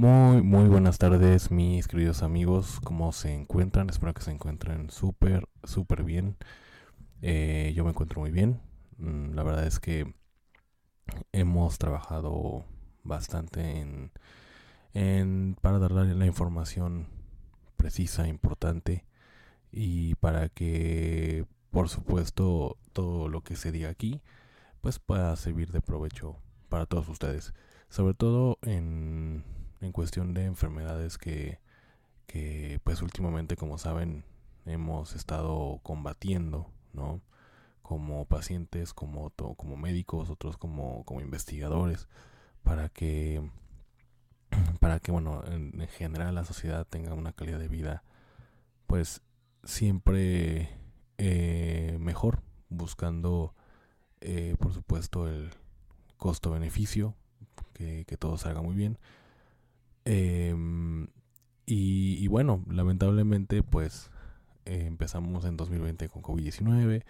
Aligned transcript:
Muy, 0.00 0.40
muy 0.40 0.66
buenas 0.66 0.96
tardes, 0.96 1.50
mis 1.50 1.86
queridos 1.86 2.22
amigos. 2.22 2.80
¿Cómo 2.82 3.12
se 3.12 3.34
encuentran? 3.34 3.90
Espero 3.90 4.14
que 4.14 4.22
se 4.22 4.30
encuentren 4.30 4.88
súper, 4.88 5.46
súper 5.62 6.04
bien. 6.04 6.38
Eh, 7.20 7.74
yo 7.76 7.84
me 7.84 7.90
encuentro 7.90 8.22
muy 8.22 8.30
bien. 8.30 8.62
Mm, 8.96 9.34
La 9.34 9.42
verdad 9.42 9.66
es 9.66 9.78
que 9.78 10.14
hemos 11.32 11.76
trabajado 11.76 12.64
bastante 13.04 13.80
en, 13.80 14.10
en 14.94 15.54
para 15.60 15.78
darle 15.78 16.14
la 16.14 16.24
información 16.24 17.08
precisa, 17.76 18.26
importante 18.26 19.04
y 19.70 20.14
para 20.14 20.48
que, 20.48 21.44
por 21.70 21.90
supuesto, 21.90 22.78
todo 22.94 23.28
lo 23.28 23.42
que 23.42 23.54
se 23.54 23.70
diga 23.70 23.90
aquí, 23.90 24.22
pues 24.80 24.98
pueda 24.98 25.36
servir 25.36 25.72
de 25.72 25.82
provecho 25.82 26.38
para 26.70 26.86
todos 26.86 27.06
ustedes. 27.10 27.52
Sobre 27.90 28.14
todo 28.14 28.56
en, 28.62 29.44
en 29.80 29.92
cuestión 29.92 30.34
de 30.34 30.44
enfermedades 30.44 31.18
que, 31.18 31.60
que, 32.26 32.80
pues 32.84 33.02
últimamente, 33.02 33.56
como 33.56 33.78
saben, 33.78 34.24
hemos 34.66 35.14
estado 35.14 35.80
combatiendo, 35.82 36.70
¿no? 36.92 37.20
Como 37.82 38.24
pacientes, 38.26 38.94
como, 38.94 39.30
como 39.30 39.76
médicos, 39.76 40.30
otros 40.30 40.56
como, 40.56 41.04
como 41.04 41.20
investigadores, 41.20 42.08
para 42.62 42.88
que, 42.88 43.42
para 44.80 45.00
que, 45.00 45.12
bueno, 45.12 45.42
en, 45.46 45.80
en 45.80 45.88
general 45.88 46.34
la 46.34 46.44
sociedad 46.44 46.86
tenga 46.88 47.14
una 47.14 47.32
calidad 47.32 47.58
de 47.58 47.68
vida, 47.68 48.04
pues 48.86 49.22
siempre 49.64 50.70
eh, 51.18 51.98
mejor, 52.00 52.42
buscando, 52.68 53.54
eh, 54.20 54.56
por 54.58 54.72
supuesto, 54.72 55.28
el 55.28 55.50
costo-beneficio, 56.16 57.14
que, 57.74 58.04
que 58.06 58.16
todo 58.16 58.38
salga 58.38 58.62
muy 58.62 58.74
bien. 58.74 58.98
Em, 60.12 61.06
y, 61.66 62.26
bueno, 62.26 62.64
lamentablemente, 62.68 63.62
pues 63.62 64.10
eh, 64.64 64.86
empezamos 64.86 65.44
en 65.44 65.56
2020 65.56 66.08
con 66.08 66.20
COVID-19, 66.22 67.04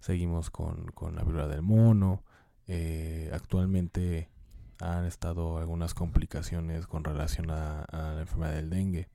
seguimos 0.00 0.48
con, 0.50 0.86
con 0.92 1.16
la 1.16 1.22
viruela 1.24 1.48
del 1.48 1.60
mono, 1.60 2.22
eh, 2.66 3.30
actualmente 3.34 4.30
han 4.80 5.04
estado 5.04 5.58
algunas 5.58 5.92
complicaciones 5.92 6.86
con 6.86 7.04
relación 7.04 7.50
a, 7.50 7.84
la 7.92 8.20
enfermedad 8.22 8.54
del 8.54 8.70
dengue. 8.70 9.08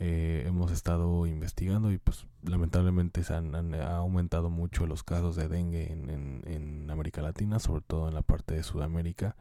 Eh, 0.00 0.42
hemos 0.48 0.72
estado 0.72 1.24
investigando 1.28 1.92
y 1.92 1.98
pues 1.98 2.26
lamentablemente 2.42 3.22
se 3.22 3.34
han, 3.34 3.54
han- 3.54 3.74
ha 3.74 3.96
aumentado 3.98 4.50
mucho 4.50 4.88
los 4.88 5.04
casos 5.04 5.36
de 5.36 5.46
dengue 5.46 5.92
en, 5.92 6.10
en- 6.10 6.42
en 6.46 6.90
América 6.90 7.22
Latina, 7.22 7.60
sobre 7.60 7.82
todo 7.82 8.08
en 8.08 8.14
la 8.14 8.22
parte 8.22 8.54
de 8.54 8.64
Sudamérica. 8.64 9.36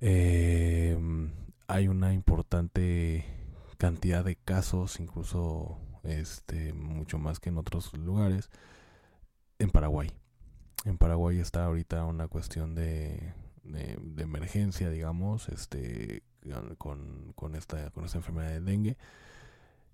Eh, 0.00 0.98
hay 1.66 1.88
una 1.88 2.12
importante 2.12 3.24
cantidad 3.78 4.24
de 4.24 4.36
casos, 4.36 5.00
incluso 5.00 5.78
este 6.04 6.72
mucho 6.72 7.18
más 7.18 7.40
que 7.40 7.50
en 7.50 7.58
otros 7.58 7.92
lugares, 7.94 8.50
en 9.58 9.70
Paraguay. 9.70 10.10
En 10.84 10.98
Paraguay 10.98 11.38
está 11.38 11.64
ahorita 11.64 12.04
una 12.04 12.28
cuestión 12.28 12.74
de, 12.74 13.34
de, 13.64 14.22
emergencia, 14.22 14.90
digamos, 14.90 15.48
este 15.48 16.22
con, 16.78 17.32
con 17.34 17.54
esta 17.54 17.90
con 17.90 18.04
esta 18.04 18.18
enfermedad 18.18 18.50
de 18.50 18.60
dengue. 18.60 18.96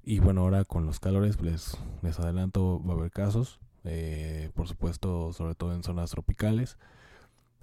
Y 0.03 0.21
bueno, 0.21 0.43
ahora 0.43 0.65
con 0.65 0.87
los 0.87 1.01
calores, 1.01 1.41
les, 1.43 1.77
les 2.03 2.19
adelanto, 2.19 2.83
va 2.83 2.95
a 2.95 2.97
haber 2.97 3.11
casos, 3.11 3.61
eh, 3.85 4.51
por 4.55 4.67
supuesto, 4.67 5.33
sobre 5.33 5.55
todo 5.55 5.75
en 5.75 5.83
zonas 5.83 6.11
tropicales, 6.11 6.79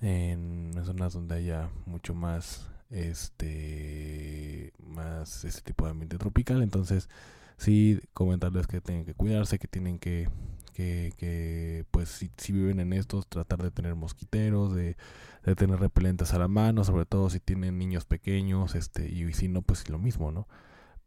en 0.01 0.73
zonas 0.85 1.13
donde 1.13 1.35
haya 1.35 1.69
mucho 1.85 2.13
más 2.13 2.69
este 2.89 4.73
más 4.79 5.43
este 5.43 5.61
tipo 5.61 5.85
de 5.85 5.91
ambiente 5.91 6.17
tropical. 6.17 6.61
Entonces 6.61 7.09
sí 7.57 7.99
comentarles 8.13 8.67
que 8.67 8.81
tienen 8.81 9.05
que 9.05 9.13
cuidarse 9.13 9.59
que 9.59 9.67
tienen 9.67 9.99
que 9.99 10.27
que, 10.73 11.13
que 11.17 11.85
pues 11.91 12.09
si, 12.09 12.29
si 12.37 12.51
viven 12.51 12.81
en 12.81 12.91
estos 12.91 13.27
tratar 13.27 13.63
de 13.63 13.71
tener 13.71 13.95
mosquiteros 13.95 14.75
de, 14.75 14.97
de 15.45 15.55
tener 15.55 15.79
repelentes 15.79 16.33
a 16.33 16.39
la 16.39 16.49
mano 16.49 16.83
sobre 16.83 17.05
todo 17.05 17.29
si 17.29 17.39
tienen 17.39 17.77
niños 17.77 18.05
pequeños 18.05 18.75
este 18.75 19.09
y 19.09 19.31
si 19.33 19.47
no 19.47 19.61
pues 19.61 19.89
lo 19.89 19.99
mismo 19.99 20.31
no 20.31 20.47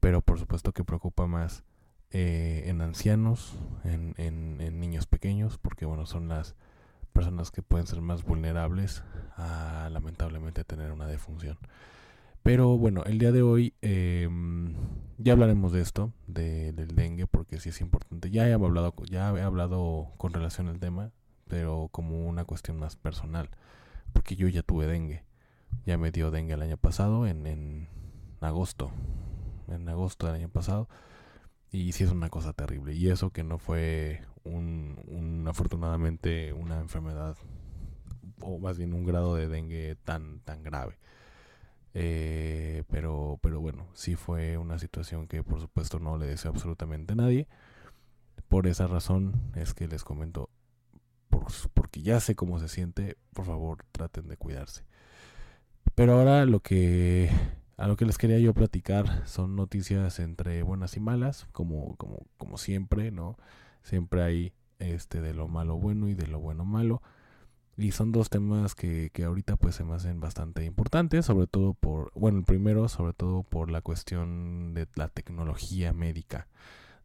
pero 0.01 0.23
por 0.23 0.39
supuesto 0.39 0.73
que 0.73 0.85
preocupa 0.85 1.27
más 1.27 1.65
eh, 2.13 2.63
en 2.67 2.81
ancianos 2.81 3.59
en, 3.85 4.15
en, 4.17 4.63
en 4.63 4.81
niños 4.81 5.07
pequeños 5.07 5.59
porque 5.59 5.85
bueno 5.85 6.07
son 6.07 6.29
las 6.29 6.57
personas 7.19 7.51
que 7.51 7.63
pueden 7.63 7.89
ser 7.89 8.01
más 8.01 8.23
vulnerables 8.23 9.03
a 9.37 9.89
lamentablemente 9.91 10.63
tener 10.63 10.93
una 10.93 11.09
defunción. 11.09 11.59
Pero 12.45 12.79
bueno, 12.79 13.03
el 13.07 13.19
día 13.19 13.33
de 13.33 13.43
hoy 13.43 13.75
eh, 13.83 14.29
ya 15.17 15.33
hablaremos 15.33 15.73
de 15.73 15.81
esto, 15.81 16.13
de, 16.29 16.73
del 16.73 16.95
dengue, 16.95 17.27
porque 17.27 17.59
sí 17.59 17.71
es 17.71 17.81
importante. 17.81 18.31
Ya 18.31 18.49
he 18.49 18.53
hablado, 18.53 18.95
ya 19.11 19.33
he 19.33 19.43
hablado 19.43 20.13
con 20.17 20.33
relación 20.33 20.69
al 20.69 20.79
tema, 20.79 21.11
pero 21.49 21.89
como 21.91 22.25
una 22.29 22.45
cuestión 22.45 22.79
más 22.79 22.95
personal, 22.95 23.51
porque 24.13 24.37
yo 24.37 24.47
ya 24.47 24.63
tuve 24.63 24.87
dengue. 24.87 25.25
Ya 25.87 25.99
me 25.99 26.13
dio 26.13 26.31
dengue 26.31 26.55
el 26.55 26.63
año 26.63 26.77
pasado, 26.77 27.27
en, 27.27 27.49
en 27.49 27.89
agosto, 28.41 28.93
en 29.67 29.89
agosto 29.89 30.29
del 30.29 30.37
año 30.37 30.51
pasado. 30.51 30.89
Y 31.71 31.93
sí 31.93 32.05
es 32.05 32.11
una 32.11 32.31
cosa 32.31 32.53
terrible. 32.53 32.95
Y 32.95 33.09
eso 33.09 33.31
que 33.31 33.45
no 33.45 33.59
fue 33.59 34.23
un, 34.45 34.99
un 35.07 35.47
afortunadamente 35.49 36.53
una 36.53 36.81
enfermedad 36.81 37.37
o 38.41 38.59
más 38.59 38.79
bien 38.79 38.95
un 38.95 39.05
grado 39.05 39.35
de 39.35 39.49
dengue 39.49 39.97
tan 40.05 40.41
tan 40.41 40.63
grave. 40.63 40.99
Eh, 41.95 42.85
pero 42.91 43.39
pero 43.43 43.61
bueno, 43.61 43.89
sí 43.95 44.15
fue 44.17 44.57
una 44.59 44.79
situación 44.79 45.27
que 45.27 45.43
por 45.43 45.61
supuesto 45.61 45.99
no 45.99 46.17
le 46.19 46.27
deseo 46.27 46.51
absolutamente 46.51 47.13
a 47.13 47.17
nadie. 47.17 47.49
Por 48.49 48.67
esa 48.67 48.87
razón 48.87 49.35
es 49.55 49.75
que 49.75 49.89
les 49.89 50.05
comento 50.05 50.51
por, 51.29 51.47
porque 51.75 52.03
ya 52.03 52.21
sé 52.21 52.35
cómo 52.35 52.59
se 52.59 52.69
siente, 52.69 53.17
por 53.35 53.45
favor, 53.47 53.85
traten 53.93 54.29
de 54.29 54.37
cuidarse. 54.37 54.85
Pero 55.95 56.15
ahora 56.15 56.47
lo 56.47 56.61
que 56.61 57.31
a 57.79 57.87
lo 57.87 57.97
que 57.97 58.05
les 58.05 58.19
quería 58.19 58.41
yo 58.41 58.53
platicar 58.55 59.23
son 59.27 59.55
noticias 59.55 60.19
entre 60.19 60.65
buenas 60.65 60.97
y 60.97 61.01
malas, 61.01 61.47
como, 61.53 61.97
como, 61.97 62.27
como 62.37 62.59
siempre, 62.59 63.13
¿no? 63.13 63.37
Siempre 63.85 64.23
hay 64.23 64.53
este 64.81 65.21
de 65.21 65.33
lo 65.33 65.47
malo 65.47 65.77
bueno 65.77 66.09
y 66.09 66.15
de 66.15 66.27
lo 66.27 66.41
bueno 66.41 66.65
malo. 66.65 67.03
Y 67.77 67.93
son 67.93 68.11
dos 68.11 68.31
temas 68.31 68.75
que, 68.75 69.11
que 69.13 69.23
ahorita 69.23 69.55
pues 69.55 69.77
se 69.77 69.85
me 69.85 69.95
hacen 69.95 70.19
bastante 70.19 70.65
importantes, 70.65 71.27
sobre 71.27 71.47
todo 71.47 71.73
por, 71.73 72.11
bueno, 72.17 72.39
el 72.39 72.45
primero 72.45 72.89
sobre 72.89 73.13
todo 73.13 73.45
por 73.45 73.71
la 73.71 73.81
cuestión 73.81 74.75
de 74.75 74.89
la 74.97 75.07
tecnología 75.07 75.93
médica, 75.93 76.49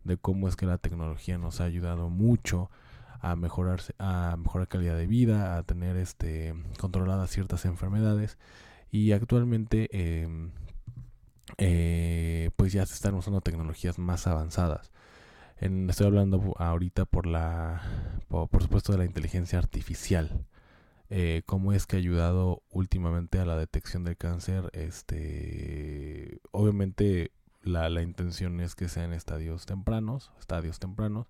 de 0.03 0.17
cómo 0.17 0.47
es 0.47 0.55
que 0.55 0.65
la 0.65 0.79
tecnología 0.79 1.37
nos 1.37 1.61
ha 1.61 1.65
ayudado 1.65 2.09
mucho 2.09 2.71
a 3.19 3.35
mejorarse, 3.35 3.93
a 3.99 4.37
mejorar 4.39 4.67
calidad 4.67 4.97
de 4.97 5.05
vida, 5.05 5.55
a 5.55 5.61
tener 5.61 5.97
este 5.97 6.55
controladas 6.79 7.29
ciertas 7.29 7.63
enfermedades 7.65 8.39
y 8.93 9.11
actualmente 9.11 9.89
eh, 9.91 10.27
eh, 11.57 12.51
pues 12.55 12.73
ya 12.73 12.85
se 12.85 12.93
están 12.93 13.15
usando 13.15 13.41
tecnologías 13.41 13.97
más 13.97 14.27
avanzadas. 14.27 14.91
Estoy 15.57 16.05
hablando 16.05 16.53
ahorita 16.59 17.05
por 17.05 17.25
la, 17.25 17.81
por, 18.27 18.49
por, 18.49 18.61
supuesto, 18.61 18.91
de 18.91 18.99
la 18.99 19.05
inteligencia 19.05 19.57
artificial. 19.57 20.45
Eh, 21.09 21.41
cómo 21.47 21.73
es 21.73 21.87
que 21.87 21.95
ha 21.95 21.99
ayudado 21.99 22.61
últimamente 22.69 23.39
a 23.39 23.45
la 23.45 23.57
detección 23.57 24.03
del 24.03 24.15
cáncer. 24.15 24.69
Este, 24.73 26.39
obviamente 26.51 27.31
la, 27.63 27.89
la 27.89 28.03
intención 28.03 28.61
es 28.61 28.75
que 28.75 28.89
sean 28.89 29.11
estadios 29.11 29.65
tempranos, 29.65 30.31
estadios 30.39 30.77
tempranos, 30.77 31.25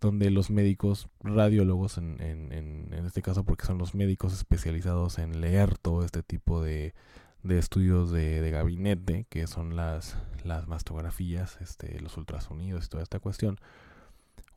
donde 0.00 0.30
los 0.30 0.50
médicos, 0.50 1.08
radiólogos 1.20 1.98
en, 1.98 2.20
en, 2.20 2.52
en, 2.52 3.06
este 3.06 3.22
caso, 3.22 3.44
porque 3.44 3.66
son 3.66 3.78
los 3.78 3.94
médicos 3.94 4.32
especializados 4.32 5.18
en 5.18 5.40
leer 5.40 5.78
todo 5.78 6.04
este 6.04 6.22
tipo 6.22 6.62
de, 6.62 6.94
de 7.42 7.58
estudios 7.58 8.10
de, 8.10 8.40
de, 8.40 8.50
gabinete, 8.50 9.26
que 9.28 9.46
son 9.46 9.76
las, 9.76 10.16
las 10.44 10.66
mastografías, 10.68 11.58
este, 11.60 12.00
los 12.00 12.16
ultrasonidos 12.16 12.86
y 12.86 12.88
toda 12.88 13.02
esta 13.02 13.20
cuestión, 13.20 13.58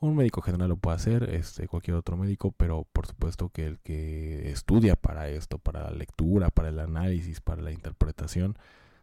Un 0.01 0.15
médico 0.15 0.41
general 0.41 0.69
lo 0.69 0.77
puede 0.77 0.95
hacer, 0.95 1.23
este, 1.35 1.67
cualquier 1.67 1.97
otro 1.97 2.15
médico, 2.17 2.51
pero 2.53 2.85
por 2.93 3.05
supuesto 3.07 3.49
que 3.49 3.65
el 3.67 3.79
que 3.79 4.49
estudia 4.51 4.95
para 4.95 5.27
esto, 5.29 5.57
para 5.59 5.83
la 5.83 5.91
lectura, 5.91 6.49
para 6.51 6.69
el 6.69 6.79
análisis, 6.79 7.41
para 7.41 7.61
la 7.61 7.71
interpretación, 7.71 8.57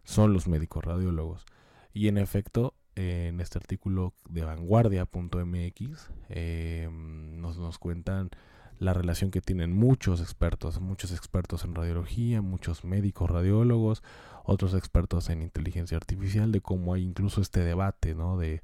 son 0.04 0.32
los 0.32 0.48
médicos 0.48 0.84
radiólogos. 0.84 1.44
Y 1.92 2.08
en 2.08 2.18
efecto, 2.18 2.74
en 2.96 3.40
este 3.40 3.58
artículo 3.58 4.14
de 4.28 4.44
vanguardia.mx 4.44 6.10
eh, 6.30 6.88
nos, 6.90 7.58
nos 7.58 7.78
cuentan 7.78 8.30
la 8.78 8.92
relación 8.92 9.30
que 9.30 9.40
tienen 9.40 9.72
muchos 9.72 10.20
expertos, 10.20 10.80
muchos 10.80 11.12
expertos 11.12 11.64
en 11.64 11.74
radiología, 11.74 12.42
muchos 12.42 12.84
médicos 12.84 13.30
radiólogos, 13.30 14.02
otros 14.44 14.74
expertos 14.74 15.30
en 15.30 15.42
inteligencia 15.42 15.96
artificial, 15.96 16.52
de 16.52 16.60
cómo 16.60 16.94
hay 16.94 17.02
incluso 17.02 17.40
este 17.40 17.60
debate, 17.60 18.14
¿no? 18.14 18.36
De, 18.36 18.62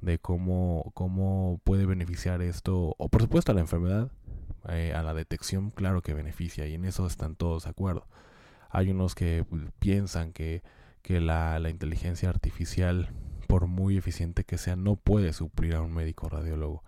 de 0.00 0.18
cómo, 0.18 0.90
cómo 0.94 1.60
puede 1.64 1.86
beneficiar 1.86 2.42
esto, 2.42 2.94
o 2.98 3.08
por 3.08 3.22
supuesto 3.22 3.52
a 3.52 3.54
la 3.54 3.60
enfermedad, 3.60 4.10
eh, 4.68 4.92
a 4.94 5.02
la 5.02 5.14
detección, 5.14 5.70
claro 5.70 6.02
que 6.02 6.14
beneficia, 6.14 6.66
y 6.66 6.74
en 6.74 6.84
eso 6.84 7.06
están 7.06 7.36
todos 7.36 7.64
de 7.64 7.70
acuerdo. 7.70 8.06
Hay 8.68 8.90
unos 8.90 9.14
que 9.14 9.44
piensan 9.78 10.32
que, 10.32 10.62
que 11.02 11.20
la, 11.20 11.58
la 11.60 11.70
inteligencia 11.70 12.28
artificial, 12.28 13.10
por 13.52 13.66
muy 13.66 13.98
eficiente 13.98 14.44
que 14.44 14.56
sea, 14.56 14.76
no 14.76 14.96
puede 14.96 15.34
suplir 15.34 15.74
a 15.74 15.82
un 15.82 15.92
médico 15.92 16.26
radiólogo 16.30 16.82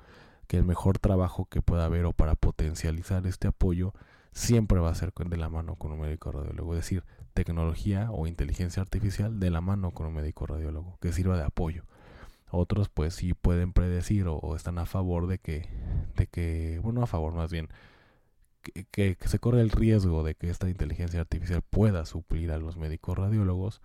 que 0.46 0.56
el 0.56 0.64
mejor 0.64 0.98
trabajo 0.98 1.44
que 1.44 1.60
pueda 1.60 1.84
haber 1.84 2.06
o 2.06 2.14
para 2.14 2.36
potencializar 2.36 3.26
este 3.26 3.48
apoyo 3.48 3.92
siempre 4.32 4.80
va 4.80 4.88
a 4.88 4.94
ser 4.94 5.12
de 5.12 5.36
la 5.36 5.50
mano 5.50 5.76
con 5.76 5.92
un 5.92 6.00
médico 6.00 6.32
radiólogo, 6.32 6.72
es 6.72 6.80
decir, 6.80 7.04
tecnología 7.34 8.10
o 8.10 8.26
inteligencia 8.26 8.80
artificial 8.80 9.38
de 9.40 9.50
la 9.50 9.60
mano 9.60 9.90
con 9.90 10.06
un 10.06 10.14
médico 10.14 10.46
radiólogo 10.46 10.96
que 11.02 11.12
sirva 11.12 11.36
de 11.36 11.44
apoyo. 11.44 11.84
Otros 12.50 12.88
pues 12.88 13.12
sí 13.12 13.34
pueden 13.34 13.74
predecir 13.74 14.24
o, 14.26 14.56
están 14.56 14.78
a 14.78 14.86
favor 14.86 15.26
de 15.26 15.36
que, 15.36 15.68
de 16.16 16.28
que, 16.28 16.80
bueno, 16.82 17.02
a 17.02 17.06
favor 17.06 17.34
más 17.34 17.52
bien, 17.52 17.68
que, 18.62 19.16
que, 19.16 19.28
se 19.28 19.38
corre 19.38 19.60
el 19.60 19.70
riesgo 19.70 20.24
de 20.24 20.34
que 20.34 20.48
esta 20.48 20.70
inteligencia 20.70 21.20
artificial 21.20 21.60
pueda 21.60 22.06
suplir 22.06 22.50
a 22.52 22.58
los 22.58 22.78
médicos 22.78 23.18
radiólogos 23.18 23.82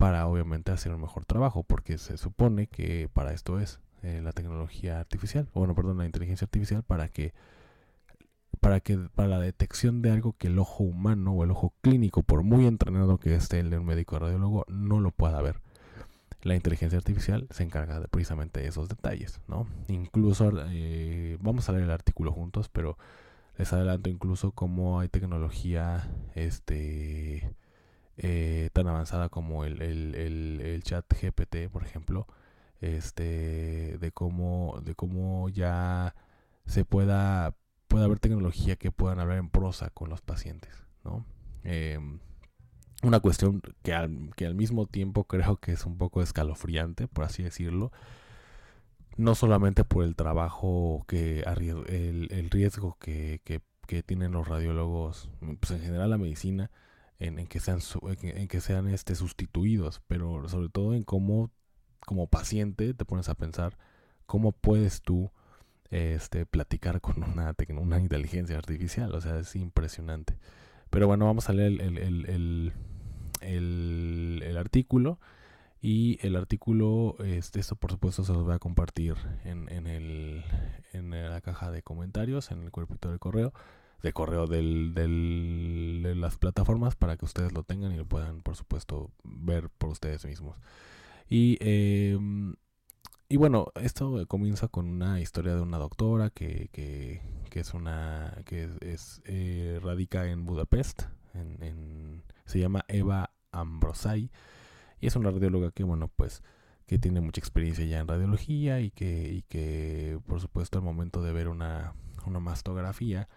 para 0.00 0.26
obviamente 0.26 0.72
hacer 0.72 0.94
un 0.94 1.02
mejor 1.02 1.26
trabajo, 1.26 1.62
porque 1.62 1.98
se 1.98 2.16
supone 2.16 2.68
que 2.68 3.10
para 3.12 3.34
esto 3.34 3.60
es, 3.60 3.80
eh, 4.02 4.22
la 4.24 4.32
tecnología 4.32 4.98
artificial, 4.98 5.46
bueno, 5.52 5.74
perdón, 5.74 5.98
la 5.98 6.06
inteligencia 6.06 6.46
artificial 6.46 6.82
para 6.82 7.08
que 7.08 7.34
para 8.60 8.80
que 8.80 8.96
para 9.14 9.28
la 9.28 9.38
detección 9.38 10.00
de 10.00 10.10
algo 10.10 10.32
que 10.38 10.46
el 10.46 10.58
ojo 10.58 10.84
humano 10.84 11.34
o 11.34 11.44
el 11.44 11.50
ojo 11.50 11.74
clínico, 11.82 12.22
por 12.22 12.42
muy 12.44 12.66
entrenado 12.66 13.18
que 13.18 13.34
esté 13.34 13.60
el 13.60 13.68
de 13.68 13.76
un 13.76 13.84
médico 13.84 14.18
radiólogo, 14.18 14.64
no 14.68 15.00
lo 15.00 15.10
pueda 15.10 15.42
ver. 15.42 15.60
La 16.44 16.54
inteligencia 16.54 16.96
artificial 16.96 17.46
se 17.50 17.62
encarga 17.62 18.00
de 18.00 18.08
precisamente 18.08 18.60
de 18.60 18.68
esos 18.68 18.88
detalles, 18.88 19.42
¿no? 19.48 19.66
Incluso 19.88 20.50
eh, 20.70 21.36
vamos 21.42 21.68
a 21.68 21.72
leer 21.72 21.84
el 21.84 21.90
artículo 21.90 22.32
juntos, 22.32 22.70
pero 22.70 22.96
les 23.58 23.70
adelanto 23.74 24.08
incluso 24.08 24.52
cómo 24.52 25.00
hay 25.00 25.08
tecnología 25.08 26.10
este 26.34 27.54
eh, 28.22 28.68
tan 28.74 28.86
avanzada 28.86 29.30
como 29.30 29.64
el, 29.64 29.80
el, 29.80 30.14
el, 30.14 30.82
chat 30.82 31.06
GPT, 31.10 31.70
por 31.70 31.84
ejemplo, 31.84 32.26
este 32.82 33.96
de 33.98 34.12
cómo 34.12 34.78
de 34.84 34.94
cómo 34.94 35.48
ya 35.48 36.14
se 36.66 36.84
pueda 36.84 37.54
pueda 37.88 38.04
haber 38.04 38.18
tecnología 38.18 38.76
que 38.76 38.92
puedan 38.92 39.20
hablar 39.20 39.38
en 39.38 39.48
prosa 39.48 39.90
con 39.90 40.10
los 40.10 40.20
pacientes 40.20 40.86
no 41.04 41.24
em, 41.64 42.20
una 43.02 43.20
cuestión 43.20 43.62
que 43.82 43.94
al, 43.94 44.30
que 44.36 44.46
al 44.46 44.54
mismo 44.54 44.86
tiempo 44.86 45.24
creo 45.24 45.56
que 45.56 45.72
es 45.72 45.86
un 45.86 45.98
poco 45.98 46.22
escalofriante 46.22 47.08
por 47.08 47.24
así 47.24 47.42
decirlo 47.42 47.90
no 49.16 49.34
solamente 49.34 49.84
por 49.84 50.04
el 50.04 50.14
trabajo 50.14 51.04
que 51.06 51.40
el, 51.40 52.28
el 52.30 52.50
riesgo 52.50 52.96
que, 52.98 53.40
que, 53.44 53.60
que, 53.86 54.02
tienen 54.02 54.32
los 54.32 54.48
radiólogos 54.48 55.30
pues 55.58 55.70
en 55.72 55.80
general 55.80 56.10
la 56.10 56.18
medicina 56.18 56.70
en, 57.20 57.38
en 57.38 57.46
que 57.46 57.60
sean 57.60 57.78
en, 58.22 58.48
que 58.48 58.60
sean 58.60 58.88
este 58.88 59.14
sustituidos 59.14 60.02
pero 60.08 60.48
sobre 60.48 60.68
todo 60.68 60.94
en 60.94 61.04
cómo 61.04 61.52
como 62.00 62.26
paciente 62.26 62.94
te 62.94 63.04
pones 63.04 63.28
a 63.28 63.34
pensar 63.34 63.78
cómo 64.26 64.52
puedes 64.52 65.02
tú 65.02 65.30
este, 65.90 66.46
platicar 66.46 67.00
con 67.00 67.22
una, 67.22 67.54
una 67.78 67.98
inteligencia 67.98 68.56
artificial. 68.56 69.14
O 69.14 69.20
sea, 69.20 69.38
es 69.38 69.56
impresionante. 69.56 70.38
Pero 70.88 71.06
bueno, 71.06 71.26
vamos 71.26 71.48
a 71.48 71.52
leer 71.52 71.80
el, 71.80 71.98
el, 71.98 72.72
el, 73.40 74.42
el 74.44 74.56
artículo. 74.56 75.18
Y 75.82 76.18
el 76.20 76.36
artículo, 76.36 77.16
este, 77.24 77.58
esto 77.58 77.74
por 77.74 77.90
supuesto 77.90 78.22
se 78.22 78.34
los 78.34 78.44
voy 78.44 78.54
a 78.54 78.58
compartir 78.58 79.14
en, 79.44 79.66
en, 79.70 79.86
el, 79.86 80.44
en 80.92 81.10
la 81.10 81.40
caja 81.40 81.70
de 81.70 81.82
comentarios, 81.82 82.50
en 82.50 82.62
el 82.62 82.70
cuerpito 82.70 83.08
del 83.08 83.18
correo, 83.18 83.54
de 84.02 84.12
correo 84.12 84.46
del, 84.46 84.94
del, 84.94 86.00
de 86.02 86.14
las 86.14 86.38
plataformas 86.38 86.96
para 86.96 87.16
que 87.16 87.24
ustedes 87.24 87.52
lo 87.52 87.62
tengan 87.62 87.92
y 87.92 87.96
lo 87.96 88.06
puedan 88.06 88.42
por 88.42 88.56
supuesto 88.56 89.10
ver 89.24 89.70
por 89.70 89.90
ustedes 89.90 90.24
mismos. 90.24 90.56
Y, 91.28 91.58
em, 91.60 92.54
y 93.28 93.36
bueno, 93.36 93.68
esto 93.76 94.26
comienza 94.26 94.68
con 94.68 94.88
una 94.88 95.20
historia 95.20 95.54
de 95.54 95.60
una 95.60 95.78
doctora 95.78 96.30
que, 96.30 96.68
que, 96.72 97.22
que 97.50 97.60
es 97.60 97.74
una 97.74 98.42
que 98.46 98.68
es, 98.80 99.22
eh, 99.24 99.78
radica 99.82 100.26
en 100.26 100.44
Budapest, 100.44 101.02
en, 101.34 102.24
se 102.46 102.58
llama 102.58 102.84
Eva 102.88 103.30
Ambrosai 103.52 104.30
y 105.00 105.06
es 105.06 105.16
una 105.16 105.30
radióloga 105.30 105.70
que 105.70 105.84
bueno 105.84 106.08
pues 106.08 106.42
que 106.86 106.98
tiene 106.98 107.20
mucha 107.20 107.40
experiencia 107.40 107.84
ya 107.84 108.00
en 108.00 108.08
radiología 108.08 108.80
y 108.80 108.90
que, 108.90 109.32
y 109.32 109.42
que 109.42 110.18
por 110.26 110.40
supuesto 110.40 110.78
al 110.78 110.84
momento 110.84 111.22
de 111.22 111.32
ver 111.32 111.46
una, 111.46 111.94
una 112.26 112.40
mastografía 112.40 113.28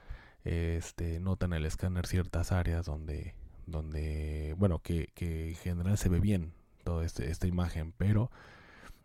este 0.44 1.20
nota 1.20 1.46
en 1.46 1.54
el 1.54 1.66
escáner 1.66 2.08
ciertas 2.08 2.52
áreas 2.52 2.86
donde 2.86 3.36
donde 3.66 4.56
bueno 4.58 4.80
que, 4.80 5.10
que 5.16 5.50
en 5.50 5.56
general 5.56 5.98
se 5.98 6.10
ve 6.10 6.20
bien 6.20 6.54
toda 6.84 7.06
este, 7.06 7.30
esta 7.32 7.48
imagen, 7.48 7.94
pero 7.98 8.30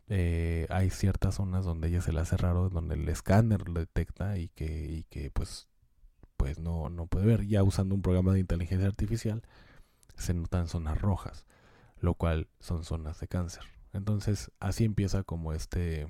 eh, 0.09 0.67
hay 0.71 0.91
ciertas 0.91 1.35
zonas 1.37 1.65
donde 1.65 1.89
ella 1.89 2.01
se 2.01 2.13
le 2.13 2.21
hace 2.21 2.37
raro, 2.37 2.71
donde 2.71 2.95
el 2.95 3.09
escáner 3.09 3.69
lo 3.69 3.81
detecta 3.81 4.39
y 4.39 4.49
que, 4.49 4.87
y 4.87 5.05
que 5.05 5.31
pues, 5.31 5.69
pues 6.37 6.59
no, 6.59 6.89
no 6.91 7.07
puede 7.07 7.27
ver. 7.27 7.47
Ya 7.47 7.63
usando 7.63 7.95
un 7.95 8.03
programa 8.03 8.33
de 8.33 8.41
inteligencia 8.41 8.89
artificial, 8.89 9.43
se 10.17 10.35
notan 10.35 10.69
zonas 10.69 11.01
rojas, 11.01 11.47
lo 12.01 12.15
cual 12.15 12.49
son 12.61 12.85
zonas 12.85 13.21
de 13.21 13.29
cáncer. 13.29 13.65
Entonces, 13.93 14.51
así 14.61 14.85
empieza 14.85 15.23
como 15.25 15.53
este, 15.53 16.09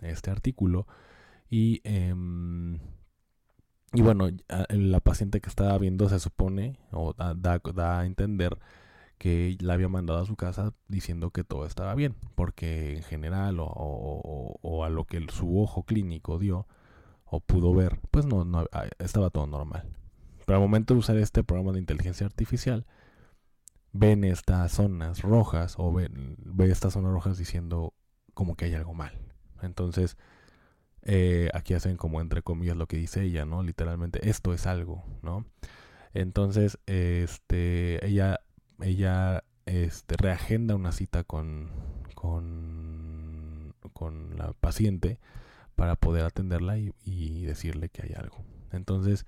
este 0.00 0.30
artículo. 0.30 0.86
Y, 1.48 1.80
em, 1.84 2.80
y 3.92 4.02
bueno, 4.02 4.28
la 4.68 5.00
paciente 5.00 5.40
que 5.40 5.48
estaba 5.48 5.76
viendo 5.78 6.08
se 6.08 6.20
supone, 6.20 6.78
o 6.92 7.12
da, 7.14 7.34
da 7.34 8.00
a 8.00 8.06
entender, 8.06 8.58
que 9.18 9.58
la 9.60 9.74
había 9.74 9.88
mandado 9.88 10.20
a 10.20 10.26
su 10.26 10.34
casa 10.34 10.72
diciendo 10.88 11.30
que 11.30 11.44
todo 11.44 11.66
estaba 11.66 11.94
bien, 11.94 12.14
porque 12.34 12.96
en 12.96 13.02
general 13.02 13.58
o, 13.60 14.82
a 14.84 14.88
lo 14.88 15.04
que 15.04 15.26
su 15.30 15.60
ojo 15.60 15.82
clínico 15.82 16.38
dio 16.38 16.66
o 17.26 17.40
pudo 17.40 17.74
ver, 17.74 18.00
pues 18.10 18.24
no, 18.24 18.44
no 18.46 18.66
ah, 18.72 18.86
estaba 18.98 19.28
todo 19.28 19.46
normal. 19.46 19.84
Pero 20.46 20.56
al 20.56 20.62
momento 20.62 20.94
de 20.94 21.00
usar 21.00 21.18
este 21.18 21.44
programa 21.44 21.72
de 21.72 21.80
inteligencia 21.80 22.26
artificial, 22.26 22.86
ven 23.92 24.24
estas 24.24 24.72
zonas 24.72 25.20
rojas 25.20 25.74
o 25.78 25.92
ven, 25.92 26.36
ve 26.38 26.70
estas 26.70 26.94
zonas 26.94 27.12
rojas 27.12 27.36
diciendo 27.36 27.92
como 28.34 28.56
que 28.56 28.64
hay 28.64 28.74
algo 28.74 28.94
mal. 28.94 29.18
Entonces, 29.60 30.16
eh, 31.02 31.50
aquí 31.54 31.74
hacen 31.74 31.96
como 31.96 32.20
entre 32.20 32.42
comillas 32.42 32.76
lo 32.76 32.86
que 32.86 32.96
dice 32.96 33.22
ella, 33.22 33.44
¿no? 33.44 33.62
Literalmente, 33.62 34.28
esto 34.28 34.52
es 34.52 34.66
algo, 34.66 35.04
¿no? 35.22 35.46
Entonces, 36.12 36.78
este, 36.86 38.04
ella 38.06 38.40
ella 38.82 39.44
este, 39.66 40.16
reagenda 40.16 40.74
una 40.74 40.92
cita 40.92 41.24
con, 41.24 41.70
con, 42.14 43.74
con 43.92 44.36
la 44.36 44.52
paciente 44.54 45.18
para 45.74 45.96
poder 45.96 46.24
atenderla 46.24 46.78
y, 46.78 47.44
decirle 47.44 47.88
que 47.88 48.02
hay 48.02 48.12
algo. 48.16 48.44
Entonces, 48.72 49.26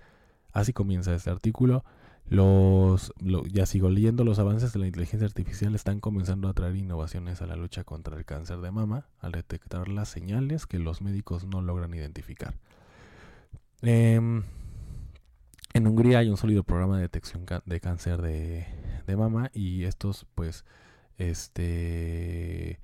así 0.52 0.72
comienza 0.72 1.14
este 1.14 1.30
artículo. 1.30 1.84
Los, 2.32 3.12
ya 3.50 3.66
sigo 3.66 3.90
leyendo, 3.90 4.24
los 4.24 4.38
avances 4.38 4.72
de 4.72 4.78
la 4.78 4.86
inteligencia 4.86 5.26
artificial 5.26 5.74
están 5.74 6.00
comenzando 6.00 6.48
a 6.48 6.54
traer 6.54 6.76
innovaciones 6.76 7.42
a 7.42 7.46
la 7.46 7.56
lucha 7.56 7.84
contra 7.84 8.16
el 8.16 8.24
cáncer 8.24 8.60
de 8.60 8.70
mama 8.70 9.06
al 9.20 9.32
detectar 9.32 9.88
las 9.88 10.08
señales 10.08 10.66
que 10.66 10.78
los 10.78 11.02
médicos 11.02 11.44
no 11.44 11.60
logran 11.60 11.92
identificar. 11.92 12.54
Eh, 13.82 14.42
en 15.74 15.86
Hungría 15.86 16.18
hay 16.18 16.28
un 16.28 16.36
sólido 16.36 16.64
programa 16.64 16.96
de 16.96 17.02
detección 17.02 17.44
de 17.64 17.80
cáncer 17.80 18.20
de, 18.20 18.66
mama 19.16 19.50
y 19.52 19.84
estos 19.84 20.26
pues 20.34 20.64
este 21.18 22.80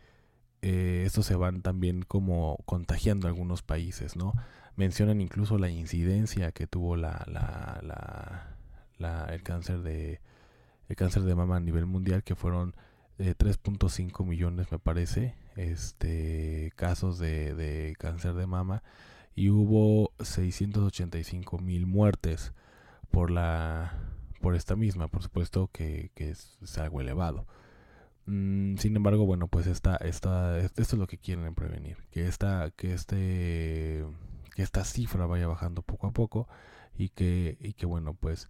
eh, 0.60 1.04
estos 1.06 1.24
se 1.24 1.36
van 1.36 1.62
también 1.62 2.02
como 2.02 2.58
contagiando 2.66 3.26
a 3.26 3.30
algunos 3.30 3.62
países, 3.62 4.14
¿no? 4.14 4.34
Mencionan 4.76 5.20
incluso 5.20 5.58
la 5.58 5.70
incidencia 5.70 6.52
que 6.52 6.66
tuvo 6.66 6.96
la, 6.96 7.24
la, 7.26 8.57
el 9.00 9.42
cáncer 9.42 9.82
de 9.82 10.20
el 10.88 10.96
cáncer 10.96 11.22
de 11.22 11.34
mama 11.34 11.56
a 11.56 11.60
nivel 11.60 11.86
mundial 11.86 12.22
que 12.22 12.34
fueron 12.34 12.74
3.5 13.18 14.24
millones 14.24 14.70
me 14.70 14.78
parece 14.78 15.34
este, 15.56 16.72
casos 16.76 17.18
de, 17.18 17.54
de 17.54 17.96
cáncer 17.98 18.34
de 18.34 18.46
mama 18.46 18.82
y 19.34 19.50
hubo 19.50 20.12
685 20.20 21.58
mil 21.58 21.86
muertes 21.86 22.52
por 23.10 23.30
la 23.30 23.92
por 24.40 24.54
esta 24.54 24.76
misma 24.76 25.08
por 25.08 25.22
supuesto 25.22 25.68
que, 25.72 26.10
es, 26.16 26.58
algo 26.78 27.00
elevado. 27.00 27.46
Mm, 28.26 28.76
sin 28.76 28.96
embargo 28.96 29.26
bueno 29.26 29.48
pues 29.48 29.66
esta, 29.66 29.96
esta 29.96 30.58
esto 30.58 30.82
es 30.82 30.92
lo 30.94 31.06
que 31.06 31.18
quieren 31.18 31.54
prevenir 31.54 31.96
que 32.10 32.26
esta 32.26 32.70
que 32.76 32.94
este 32.94 34.04
que 34.54 34.62
esta 34.62 34.84
cifra 34.84 35.26
vaya 35.26 35.46
bajando 35.46 35.82
poco 35.82 36.08
a 36.08 36.12
poco 36.12 36.48
y 36.96 37.08
que 37.08 37.56
y 37.60 37.72
que 37.72 37.86
bueno 37.86 38.14
pues 38.14 38.48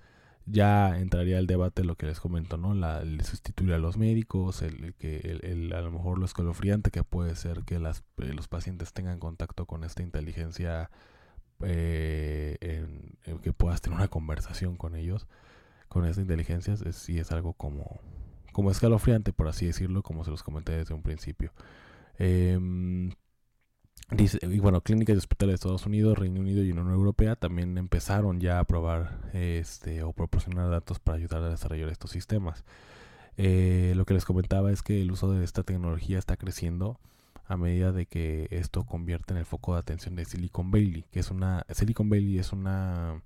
ya 0.50 0.98
entraría 0.98 1.38
el 1.38 1.46
debate 1.46 1.84
lo 1.84 1.96
que 1.96 2.06
les 2.06 2.20
comento, 2.20 2.56
¿no? 2.56 2.74
La, 2.74 3.00
el 3.00 3.20
sustituir 3.22 3.72
a 3.74 3.78
los 3.78 3.96
médicos, 3.96 4.62
el, 4.62 4.94
que 4.94 5.18
el, 5.42 5.72
a 5.72 5.80
lo 5.80 5.90
mejor 5.90 6.18
lo 6.18 6.24
escalofriante 6.24 6.90
que 6.90 7.04
puede 7.04 7.34
ser 7.36 7.64
que 7.64 7.78
las, 7.78 8.04
eh, 8.18 8.32
los 8.34 8.48
pacientes 8.48 8.92
tengan 8.92 9.18
contacto 9.18 9.66
con 9.66 9.84
esta 9.84 10.02
inteligencia, 10.02 10.90
eh, 11.60 12.56
en, 12.60 13.40
que 13.40 13.52
puedas 13.52 13.80
tener 13.80 13.98
una 13.98 14.08
conversación 14.08 14.76
con 14.76 14.94
ellos, 14.94 15.26
con 15.88 16.04
esta 16.04 16.20
inteligencia, 16.22 16.74
es, 16.74 16.96
sí 16.96 17.18
es 17.18 17.32
algo 17.32 17.52
como, 17.54 18.00
como 18.52 18.70
escalofriante, 18.70 19.32
por 19.32 19.48
así 19.48 19.66
decirlo, 19.66 20.02
como 20.02 20.24
se 20.24 20.30
los 20.30 20.42
comenté 20.42 20.72
desde 20.72 20.94
un 20.94 21.02
principio. 21.02 21.52
Eh, 22.18 22.58
Dice, 24.10 24.38
y 24.42 24.58
bueno, 24.58 24.80
clínicas 24.80 25.16
y 25.16 25.18
hospitales 25.18 25.52
de 25.52 25.54
Estados 25.56 25.84
Unidos, 25.84 26.18
Reino 26.18 26.40
Unido 26.40 26.62
y 26.64 26.72
Unión 26.72 26.90
Europea 26.90 27.36
también 27.36 27.76
empezaron 27.76 28.40
ya 28.40 28.58
a 28.58 28.64
probar 28.64 29.18
este, 29.34 30.02
o 30.02 30.12
proporcionar 30.14 30.70
datos 30.70 30.98
para 30.98 31.18
ayudar 31.18 31.42
a 31.42 31.50
desarrollar 31.50 31.90
estos 31.90 32.10
sistemas. 32.12 32.64
Eh, 33.36 33.92
lo 33.96 34.06
que 34.06 34.14
les 34.14 34.24
comentaba 34.24 34.72
es 34.72 34.82
que 34.82 35.02
el 35.02 35.12
uso 35.12 35.30
de 35.30 35.44
esta 35.44 35.62
tecnología 35.62 36.18
está 36.18 36.36
creciendo 36.36 36.98
a 37.46 37.56
medida 37.56 37.92
de 37.92 38.06
que 38.06 38.48
esto 38.50 38.84
convierte 38.84 39.34
en 39.34 39.38
el 39.38 39.46
foco 39.46 39.74
de 39.74 39.80
atención 39.80 40.16
de 40.16 40.24
Silicon 40.24 40.70
Valley, 40.70 41.04
que 41.10 41.20
es 41.20 41.30
una 41.30 41.64
Silicon 41.70 42.08
Valley 42.08 42.38
es 42.38 42.52
una 42.52 43.22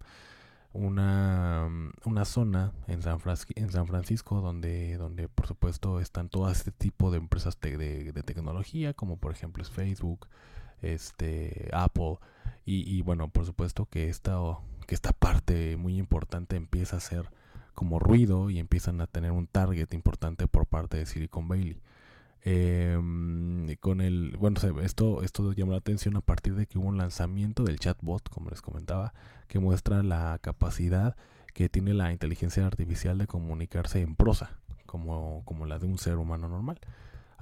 una, 0.72 1.68
una 2.04 2.24
zona 2.24 2.72
en 2.86 3.02
San, 3.02 3.18
en 3.56 3.70
San 3.70 3.86
Francisco 3.86 4.40
donde, 4.40 4.96
donde 4.96 5.28
por 5.28 5.46
supuesto 5.46 6.00
están 6.00 6.28
todo 6.28 6.50
este 6.50 6.72
tipo 6.72 7.10
de 7.10 7.18
empresas 7.18 7.60
de, 7.60 7.76
de, 8.12 8.22
tecnología, 8.22 8.94
como 8.94 9.18
por 9.18 9.32
ejemplo 9.32 9.62
es 9.62 9.70
Facebook, 9.70 10.26
este 10.82 11.70
Apple. 11.72 12.18
Y, 12.64 13.02
bueno 13.02 13.28
por 13.28 13.44
supuesto 13.44 13.86
que 13.86 14.08
esta 14.08 14.38
que 14.86 14.94
esta 14.94 15.12
parte 15.12 15.76
muy 15.76 15.96
importante 15.98 16.56
empieza 16.56 16.96
a 16.96 17.00
ser 17.00 17.30
como 17.74 17.98
ruido 17.98 18.50
y 18.50 18.58
empiezan 18.58 19.00
a 19.00 19.06
tener 19.06 19.32
un 19.32 19.46
target 19.46 19.92
importante 19.94 20.46
por 20.46 20.66
parte 20.66 20.98
de 20.98 21.06
Silicon 21.06 21.48
Valley. 21.48 21.80
Em, 22.44 23.74
con 23.76 24.00
el 24.00 24.36
bueno 24.36 24.58
esto 24.82 25.22
esto 25.22 25.52
llamó 25.52 25.72
la 25.72 25.78
atención 25.78 26.16
a 26.16 26.20
partir 26.20 26.56
de 26.56 26.66
que 26.66 26.76
hubo 26.78 26.88
un 26.88 26.98
lanzamiento 26.98 27.62
del 27.62 27.78
chatbot 27.78 28.28
como 28.30 28.50
les 28.50 28.60
comentaba 28.60 29.14
que 29.46 29.60
muestra 29.60 30.02
la 30.02 30.38
capacidad 30.40 31.16
que 31.54 31.68
tiene 31.68 31.94
la 31.94 32.10
inteligencia 32.10 32.66
artificial 32.66 33.16
de 33.18 33.28
comunicarse 33.28 34.00
en 34.00 34.16
prosa 34.16 34.58
como, 34.86 35.42
como 35.44 35.66
la 35.66 35.78
de 35.78 35.86
un 35.86 35.98
ser 35.98 36.16
humano 36.16 36.48
normal 36.48 36.80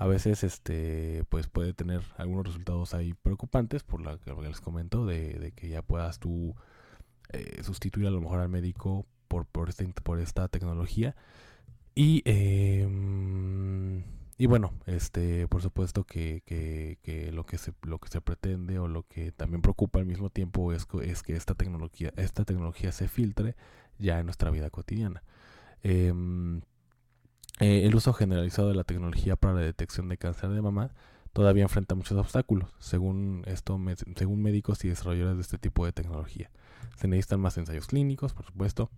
a 0.00 0.06
veces 0.06 0.44
este 0.44 1.26
pues 1.28 1.46
puede 1.46 1.74
tener 1.74 2.00
algunos 2.16 2.46
resultados 2.46 2.94
ahí 2.94 3.12
preocupantes 3.12 3.82
por 3.82 4.00
lo 4.00 4.18
que 4.18 4.32
les 4.48 4.62
comento 4.62 5.04
de, 5.04 5.52
que 5.54 5.68
ya 5.68 5.82
puedas 5.82 6.18
tú 6.18 6.56
eh, 7.34 7.62
sustituir 7.62 8.06
a 8.06 8.10
lo 8.10 8.22
mejor 8.22 8.40
al 8.40 8.48
médico 8.48 9.04
por 9.28 9.44
por 9.44 9.68
esta 9.68 9.84
por 10.02 10.18
esta 10.18 10.48
tecnología. 10.48 11.14
Y 11.94 12.22
em, 12.24 14.04
y 14.38 14.46
bueno 14.46 14.72
este 14.86 15.46
por 15.48 15.60
supuesto 15.60 16.04
que, 16.04 16.42
que, 16.46 17.30
lo 17.30 17.44
que 17.44 17.58
se 17.58 17.74
lo 17.82 17.98
que 17.98 18.08
se 18.08 18.22
pretende 18.22 18.78
o 18.78 18.88
lo 18.88 19.02
que 19.02 19.32
también 19.32 19.60
preocupa 19.60 19.98
al 19.98 20.06
mismo 20.06 20.30
tiempo 20.30 20.72
es, 20.72 20.86
es 21.02 21.22
que 21.22 21.36
esta 21.36 21.54
tecnología 21.54 22.10
esta 22.16 22.46
tecnología 22.46 22.90
se 22.92 23.06
filtre 23.06 23.54
ya 23.98 24.18
en 24.18 24.24
nuestra 24.24 24.50
vida 24.50 24.70
cotidiana. 24.70 25.22
Em, 25.82 26.62
eh, 27.60 27.86
el 27.86 27.94
uso 27.94 28.12
generalizado 28.12 28.68
de 28.68 28.74
la 28.74 28.84
tecnología 28.84 29.36
para 29.36 29.54
la 29.54 29.60
detección 29.60 30.08
de 30.08 30.16
cáncer 30.16 30.50
de 30.50 30.62
mama 30.62 30.90
todavía 31.32 31.62
enfrenta 31.62 31.94
muchos 31.94 32.18
obstáculos, 32.18 32.70
según 32.78 33.42
esto, 33.46 33.78
según 34.16 34.42
médicos 34.42 34.84
y 34.84 34.88
desarrolladores 34.88 35.36
de 35.36 35.42
este 35.42 35.58
tipo 35.58 35.84
de 35.84 35.92
tecnología. 35.92 36.50
Se 36.96 37.06
necesitan 37.06 37.40
más 37.40 37.56
ensayos 37.56 37.86
clínicos, 37.86 38.32
por 38.32 38.46
supuesto, 38.46 38.90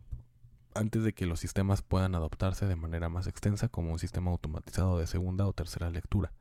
antes 0.75 1.03
de 1.03 1.13
que 1.13 1.27
los 1.27 1.41
sistemas 1.41 1.83
puedan 1.83 2.15
adoptarse 2.15 2.67
de 2.67 2.77
manera 2.77 3.09
más 3.09 3.27
extensa 3.27 3.69
como 3.69 3.93
un 3.93 3.99
sistema 3.99 4.31
automatizado 4.31 4.99
de 4.99 5.07
segunda 5.07 5.47
o 5.47 5.53
tercera 5.53 5.91
lectura. 5.91 6.33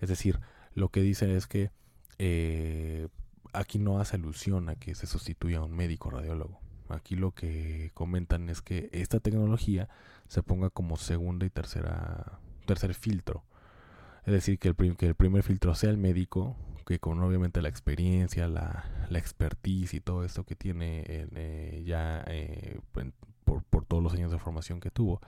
Es 0.00 0.08
decir, 0.08 0.40
lo 0.74 0.88
que 0.88 1.02
dice 1.02 1.36
es 1.36 1.46
que 1.46 1.70
eh, 2.18 3.08
aquí 3.52 3.78
no 3.78 4.00
hace 4.00 4.16
alusión 4.16 4.68
a 4.68 4.76
que 4.76 4.94
se 4.94 5.06
sustituya 5.06 5.58
a 5.58 5.64
un 5.64 5.72
médico 5.72 6.10
radiólogo. 6.10 6.60
Aquí 6.88 7.16
lo 7.16 7.32
que 7.32 7.90
comentan 7.94 8.48
es 8.48 8.62
que 8.62 8.88
esta 8.92 9.20
tecnología 9.20 9.88
se 10.28 10.42
ponga 10.42 10.70
como 10.70 10.96
segunda 10.96 11.46
y 11.46 11.50
tercera 11.50 12.38
tercer 12.66 12.94
filtro. 12.94 13.44
Es 14.24 14.32
decir, 14.32 14.58
que 14.58 14.68
el, 14.68 14.96
que 14.96 15.06
el 15.06 15.14
primer 15.14 15.42
filtro 15.42 15.74
sea 15.74 15.90
el 15.90 15.96
médico, 15.96 16.56
que 16.86 16.98
con 16.98 17.22
obviamente 17.22 17.62
la 17.62 17.68
experiencia, 17.68 18.48
la, 18.48 19.06
la 19.10 19.18
expertise 19.18 19.94
y 19.94 20.00
todo 20.00 20.24
esto 20.24 20.44
que 20.44 20.54
tiene 20.54 21.04
eh, 21.06 21.82
ya 21.84 22.24
eh, 22.26 22.80
por, 23.44 23.62
por, 23.64 23.84
todos 23.84 24.02
los 24.02 24.14
años 24.14 24.30
de 24.30 24.38
formación 24.38 24.80
que 24.80 24.90
tuvo, 24.90 25.20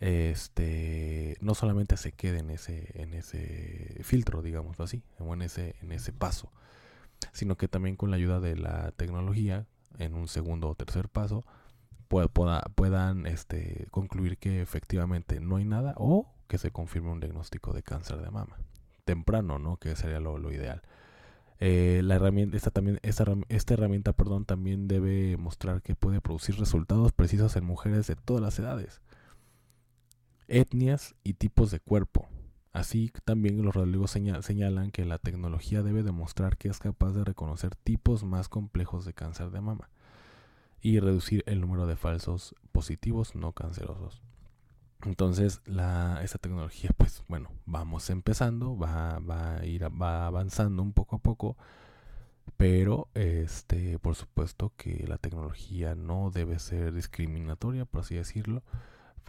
este 0.00 1.36
no 1.40 1.54
solamente 1.54 1.96
se 1.96 2.12
quede 2.12 2.38
en 2.38 2.50
ese, 2.50 2.90
en 2.94 3.14
ese 3.14 4.00
filtro, 4.02 4.42
digámoslo 4.42 4.84
así, 4.84 5.02
o 5.18 5.32
en 5.34 5.42
ese, 5.42 5.76
en 5.80 5.92
ese 5.92 6.12
paso, 6.12 6.50
sino 7.32 7.56
que 7.56 7.68
también 7.68 7.96
con 7.96 8.10
la 8.10 8.16
ayuda 8.16 8.40
de 8.40 8.56
la 8.56 8.92
tecnología 8.92 9.66
en 9.98 10.14
un 10.14 10.28
segundo 10.28 10.68
o 10.68 10.74
tercer 10.74 11.08
paso 11.08 11.44
puedan 12.08 13.26
este, 13.26 13.88
concluir 13.90 14.38
que 14.38 14.62
efectivamente 14.62 15.40
no 15.40 15.56
hay 15.56 15.64
nada 15.64 15.94
o 15.96 16.32
que 16.46 16.58
se 16.58 16.70
confirme 16.70 17.10
un 17.10 17.20
diagnóstico 17.20 17.72
de 17.72 17.82
cáncer 17.82 18.18
de 18.22 18.30
mama 18.30 18.56
temprano, 19.06 19.58
¿no? 19.58 19.78
Que 19.78 19.96
sería 19.96 20.20
lo, 20.20 20.52
ideal. 20.52 20.82
Eh, 21.60 22.02
la 22.04 22.16
herramienta, 22.16 22.58
esta, 22.58 22.70
también, 22.70 22.98
esta, 23.02 23.24
esta 23.48 23.72
herramienta 23.72 24.12
perdón, 24.12 24.44
también 24.44 24.88
debe 24.88 25.38
mostrar 25.38 25.80
que 25.80 25.94
puede 25.94 26.20
producir 26.20 26.58
resultados 26.58 27.12
precisos 27.12 27.56
en 27.56 27.64
mujeres 27.64 28.06
de 28.08 28.16
todas 28.16 28.42
las 28.42 28.58
edades, 28.58 29.00
etnias 30.48 31.14
y 31.24 31.34
tipos 31.34 31.70
de 31.70 31.80
cuerpo. 31.80 32.28
Así 32.76 33.10
también 33.24 33.62
los 33.62 33.74
radiólogos 33.74 34.10
señalan 34.10 34.90
que 34.90 35.06
la 35.06 35.16
tecnología 35.16 35.82
debe 35.82 36.02
demostrar 36.02 36.58
que 36.58 36.68
es 36.68 36.78
capaz 36.78 37.12
de 37.12 37.24
reconocer 37.24 37.74
tipos 37.74 38.22
más 38.22 38.50
complejos 38.50 39.06
de 39.06 39.14
cáncer 39.14 39.50
de 39.50 39.62
mama 39.62 39.88
y 40.82 41.00
reducir 41.00 41.42
el 41.46 41.62
número 41.62 41.86
de 41.86 41.96
falsos 41.96 42.54
positivos 42.72 43.34
no 43.34 43.52
cancerosos. 43.52 44.20
Entonces, 45.06 45.62
la, 45.64 46.20
esta 46.22 46.36
tecnología, 46.36 46.90
pues 46.98 47.22
bueno, 47.28 47.48
vamos 47.64 48.10
empezando, 48.10 48.76
va, 48.76 49.20
va 49.20 49.56
a 49.56 49.64
ir 49.64 49.82
va 49.84 50.26
avanzando 50.26 50.82
un 50.82 50.92
poco 50.92 51.16
a 51.16 51.20
poco, 51.20 51.56
pero 52.58 53.08
este, 53.14 53.98
por 54.00 54.16
supuesto 54.16 54.74
que 54.76 55.06
la 55.08 55.16
tecnología 55.16 55.94
no 55.94 56.30
debe 56.30 56.58
ser 56.58 56.92
discriminatoria, 56.92 57.86
por 57.86 58.02
así 58.02 58.16
decirlo, 58.16 58.62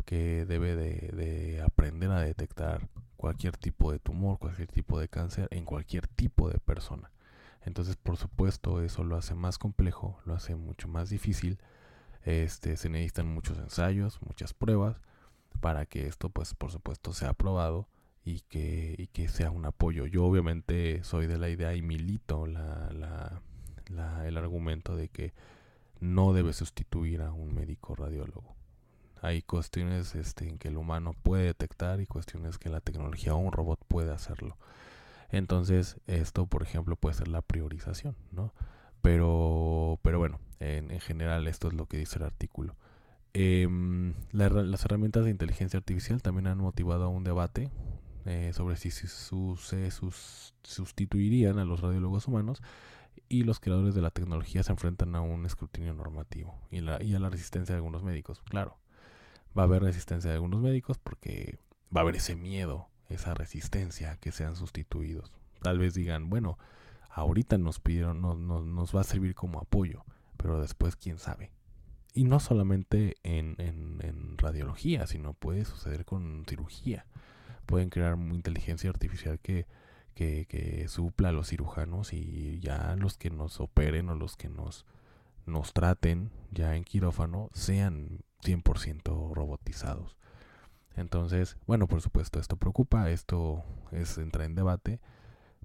que 0.03 0.45
debe 0.45 0.75
de 0.75 1.61
aprender 1.61 2.11
a 2.11 2.19
detectar 2.19 2.89
cualquier 3.17 3.57
tipo 3.57 3.91
de 3.91 3.99
tumor, 3.99 4.39
cualquier 4.39 4.69
tipo 4.69 4.99
de 4.99 5.09
cáncer 5.09 5.47
en 5.51 5.65
cualquier 5.65 6.07
tipo 6.07 6.49
de 6.49 6.59
persona. 6.59 7.11
Entonces, 7.65 7.97
por 7.97 8.15
supuesto, 8.17 8.81
eso 8.81 9.03
lo 9.03 9.17
hace 9.17 9.35
más 9.35 9.57
complejo, 9.57 10.19
lo 10.25 10.33
hace 10.33 10.55
mucho 10.55 10.87
más 10.87 11.09
difícil. 11.09 11.59
Este, 12.23 12.77
se 12.77 12.89
necesitan 12.89 13.27
muchos 13.27 13.57
ensayos, 13.57 14.19
muchas 14.21 14.53
pruebas 14.53 15.01
para 15.59 15.85
que 15.85 16.07
esto, 16.07 16.29
pues, 16.29 16.53
por 16.53 16.71
supuesto, 16.71 17.13
sea 17.13 17.29
aprobado 17.29 17.87
y 18.23 18.41
que, 18.41 18.95
y 18.97 19.07
que 19.07 19.27
sea 19.27 19.51
un 19.51 19.65
apoyo. 19.65 20.05
Yo 20.05 20.25
obviamente 20.25 21.03
soy 21.03 21.27
de 21.27 21.37
la 21.37 21.49
idea 21.49 21.73
y 21.75 21.81
milito 21.81 22.45
la, 22.45 22.89
la, 22.91 23.41
la, 23.89 24.27
el 24.27 24.37
argumento 24.37 24.95
de 24.95 25.09
que 25.09 25.33
no 25.99 26.33
debe 26.33 26.53
sustituir 26.53 27.21
a 27.21 27.31
un 27.31 27.53
médico 27.53 27.95
radiólogo. 27.95 28.56
Hay 29.21 29.41
cuestiones 29.41 30.15
este, 30.15 30.47
en 30.47 30.57
que 30.57 30.67
el 30.67 30.77
humano 30.77 31.13
puede 31.13 31.45
detectar 31.45 32.01
y 32.01 32.05
cuestiones 32.05 32.57
que 32.57 32.69
la 32.69 32.81
tecnología 32.81 33.33
o 33.33 33.37
un 33.37 33.51
robot 33.51 33.79
puede 33.87 34.11
hacerlo. 34.11 34.57
Entonces, 35.29 35.97
esto, 36.07 36.47
por 36.47 36.63
ejemplo, 36.63 36.95
puede 36.95 37.15
ser 37.15 37.27
la 37.27 37.41
priorización, 37.41 38.15
¿no? 38.31 38.53
Pero, 39.01 39.99
pero 40.01 40.19
bueno, 40.19 40.39
en, 40.59 40.99
general 40.99 41.47
esto 41.47 41.67
es 41.67 41.73
lo 41.73 41.85
que 41.85 41.97
dice 41.97 42.19
el 42.19 42.25
artículo. 42.25 42.75
Em, 43.33 44.13
las 44.31 44.85
herramientas 44.85 45.25
de 45.25 45.31
inteligencia 45.31 45.77
artificial 45.77 46.21
también 46.21 46.47
han 46.47 46.57
motivado 46.57 47.09
un 47.09 47.23
debate 47.23 47.69
eh, 48.25 48.51
sobre 48.53 48.77
si, 48.77 48.89
se 48.91 49.91
sustituirían 50.63 51.59
a 51.59 51.65
los 51.65 51.81
radiólogos 51.81 52.27
humanos 52.27 52.61
y 53.29 53.43
los 53.43 53.59
creadores 53.59 53.95
de 53.95 54.01
la 54.01 54.09
tecnología 54.09 54.63
se 54.63 54.71
enfrentan 54.71 55.15
a 55.15 55.21
un 55.21 55.45
escrutinio 55.45 55.93
normativo 55.93 56.57
y 56.71 56.79
a 56.79 57.19
la 57.19 57.29
resistencia 57.29 57.73
de 57.73 57.77
algunos 57.77 58.03
médicos. 58.03 58.41
Claro, 58.49 58.77
va 59.57 59.63
a 59.63 59.65
haber 59.65 59.83
resistencia 59.83 60.29
de 60.29 60.35
algunos 60.35 60.61
médicos 60.61 60.97
porque 60.97 61.59
va 61.95 62.01
a 62.01 62.03
haber 62.03 62.15
ese 62.15 62.35
miedo 62.35 62.89
esa 63.09 63.33
resistencia 63.33 64.17
que 64.17 64.31
sean 64.31 64.55
sustituidos. 64.55 65.31
Tal 65.61 65.79
vez 65.79 65.93
digan, 65.93 66.29
bueno, 66.29 66.57
ahorita 67.09 67.57
nos 67.57 67.79
pidieron, 67.79 68.21
nos 68.21 68.95
va 68.95 69.01
a 69.01 69.05
servir 69.05 69.35
como 69.35 69.59
apoyo, 69.59 70.05
pero 70.37 70.61
después 70.61 70.95
quién 70.95 71.17
sabe. 71.17 71.51
Y 72.13 72.23
no 72.23 72.39
solamente 72.39 73.15
en, 73.23 74.37
radiología, 74.37 75.07
sino 75.07 75.33
puede 75.33 75.65
suceder 75.65 76.05
con 76.05 76.45
cirugía. 76.47 77.05
Pueden 77.65 77.89
crear 77.89 78.17
inteligencia 78.17 78.89
artificial 78.89 79.39
que, 79.39 79.67
que, 80.13 80.45
que, 80.47 80.87
supla 80.87 81.29
a 81.29 81.31
los 81.31 81.49
cirujanos 81.49 82.13
y 82.13 82.59
ya 82.59 82.95
los 82.97 83.17
que 83.17 83.29
nos 83.29 83.59
operen 83.59 84.09
o 84.09 84.15
los 84.15 84.35
que 84.35 84.49
nos, 84.49 84.85
nos 85.45 85.73
traten 85.73 86.31
ya 86.51 86.75
en 86.75 86.85
quirófano 86.85 87.49
sean 87.53 88.21
100% 88.43 89.33
robotizados. 89.33 90.17
Entonces, 90.95 91.57
bueno, 91.67 91.87
por 91.87 92.01
supuesto, 92.01 92.39
esto 92.39 92.57
preocupa, 92.57 93.09
esto 93.11 93.63
es 93.91 94.17
entra 94.17 94.45
en 94.45 94.55
debate, 94.55 94.99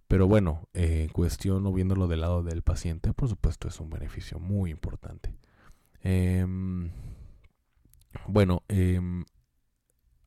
pero 0.07 0.29
bueno, 0.29 0.69
en 0.75 1.09
cuestión 1.09 1.67
o 1.67 1.73
viéndolo 1.73 2.07
del 2.07 2.21
lado 2.21 2.43
del 2.43 2.62
paciente, 2.62 3.14
por 3.14 3.29
supuesto 3.31 3.69
es 3.69 3.81
un 3.81 3.88
beneficio 3.88 4.38
muy 4.38 4.71
importante. 4.71 5.35
Em, 6.02 6.91
bueno, 8.26 8.62
em, 8.69 9.25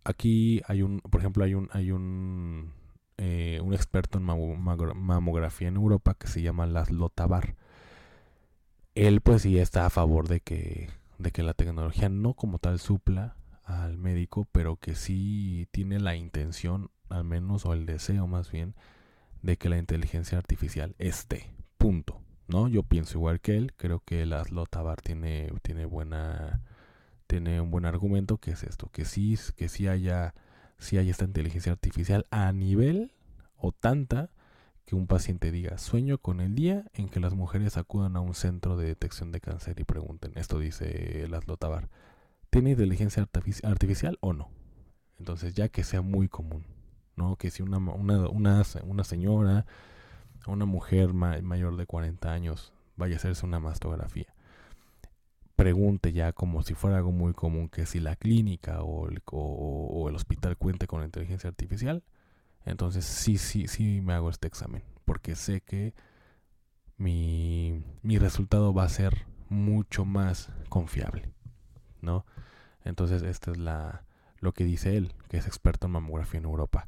aquí 0.03 0.61
hay 0.67 0.81
un, 0.81 1.01
por 1.01 1.21
ejemplo, 1.21 1.43
hay 1.43 1.53
un, 1.53 1.69
hay 1.71 1.91
un, 1.91 2.73
eh, 3.17 3.59
un 3.63 3.73
experto 3.73 4.17
en 4.17 4.23
mamografía 4.23 5.67
en 5.67 5.75
Europa 5.75 6.15
que 6.15 6.27
se 6.27 6.41
llama 6.41 6.65
Laszlo 6.65 7.09
Tabar. 7.09 7.55
Él 8.95 9.21
pues 9.21 9.43
sí 9.43 9.59
está 9.59 9.85
a 9.85 9.89
favor 9.89 10.27
de 10.27 10.39
que, 10.39 10.89
de 11.17 11.31
que 11.31 11.43
la 11.43 11.53
tecnología 11.53 12.09
no 12.09 12.33
como 12.33 12.59
tal 12.59 12.79
supla 12.79 13.35
al 13.63 13.97
médico, 13.97 14.47
pero 14.51 14.77
que 14.77 14.95
sí 14.95 15.67
tiene 15.71 15.99
la 15.99 16.15
intención, 16.15 16.91
al 17.09 17.23
menos, 17.23 17.65
o 17.65 17.73
el 17.73 17.85
deseo 17.85 18.27
más 18.27 18.51
bien, 18.51 18.75
de 19.41 19.57
que 19.57 19.69
la 19.69 19.77
inteligencia 19.77 20.37
artificial 20.37 20.95
esté. 20.99 21.51
Punto. 21.77 22.21
¿no? 22.47 22.67
Yo 22.67 22.83
pienso 22.83 23.17
igual 23.17 23.41
que 23.41 23.57
él, 23.57 23.73
creo 23.75 24.01
que 24.01 24.25
Laszlo 24.25 24.65
Tabar 24.65 25.01
tiene, 25.01 25.51
tiene 25.61 25.85
buena 25.85 26.61
tiene 27.27 27.59
un 27.59 27.71
buen 27.71 27.85
argumento 27.85 28.37
que 28.37 28.51
es 28.51 28.63
esto, 28.63 28.89
que 28.91 29.03
sí, 29.03 29.37
que 29.55 29.67
sí 29.67 29.87
haya, 29.87 30.35
sí 30.77 30.97
haya 30.97 31.09
esta 31.11 31.25
inteligencia 31.25 31.71
artificial 31.71 32.27
a 32.29 32.51
nivel 32.51 33.13
o 33.57 33.71
tanta 33.71 34.29
que 34.85 34.95
un 34.95 35.07
paciente 35.07 35.51
diga, 35.51 35.77
sueño 35.77 36.17
con 36.19 36.41
el 36.41 36.55
día 36.55 36.85
en 36.93 37.09
que 37.09 37.19
las 37.19 37.33
mujeres 37.33 37.77
acudan 37.77 38.15
a 38.15 38.19
un 38.19 38.35
centro 38.35 38.77
de 38.77 38.85
detección 38.85 39.31
de 39.31 39.41
cáncer 39.41 39.79
y 39.79 39.83
pregunten, 39.83 40.31
esto 40.35 40.59
dice 40.59 41.27
Laszlo 41.29 41.57
Tabar, 41.57 41.89
¿tiene 42.49 42.71
inteligencia 42.71 43.27
artificial 43.63 44.17
o 44.21 44.33
no? 44.33 44.49
Entonces 45.17 45.53
ya 45.53 45.69
que 45.69 45.83
sea 45.83 46.01
muy 46.01 46.27
común, 46.27 46.65
¿no? 47.15 47.35
Que 47.35 47.49
si 47.49 47.63
una, 47.63 47.77
una, 47.77 48.29
una, 48.29 48.63
una 48.83 49.03
señora 49.03 49.65
una 50.51 50.65
mujer 50.65 51.13
mayor 51.13 51.75
de 51.77 51.85
40 51.85 52.31
años 52.31 52.73
vaya 52.95 53.15
a 53.15 53.17
hacerse 53.17 53.45
una 53.45 53.59
mastografía, 53.59 54.27
pregunte 55.55 56.11
ya 56.11 56.33
como 56.33 56.63
si 56.63 56.73
fuera 56.73 56.97
algo 56.97 57.11
muy 57.11 57.33
común 57.33 57.69
que 57.69 57.85
si 57.85 57.99
la 57.99 58.15
clínica 58.15 58.83
o 58.83 59.09
el, 59.09 59.21
o, 59.31 60.07
el 60.09 60.15
hospital 60.15 60.57
cuente 60.57 60.87
con 60.87 61.03
inteligencia 61.03 61.49
artificial, 61.49 62.03
entonces 62.65 63.05
sí, 63.05 63.37
sí, 63.37 63.67
sí 63.67 64.01
me 64.01 64.13
hago 64.13 64.29
este 64.29 64.47
examen, 64.47 64.83
porque 65.05 65.35
sé 65.35 65.61
que 65.61 65.93
mi, 66.97 67.83
mi 68.01 68.17
resultado 68.17 68.73
va 68.73 68.83
a 68.83 68.89
ser 68.89 69.25
mucho 69.49 70.05
más 70.05 70.49
confiable, 70.69 71.31
¿no? 72.01 72.25
Entonces, 72.83 73.23
esta 73.23 73.51
es 73.51 73.57
la, 73.57 74.05
lo 74.39 74.53
que 74.53 74.63
dice 74.63 74.95
él, 74.95 75.13
que 75.27 75.37
es 75.37 75.47
experto 75.47 75.87
en 75.87 75.93
mamografía 75.93 76.39
en 76.39 76.45
Europa. 76.45 76.87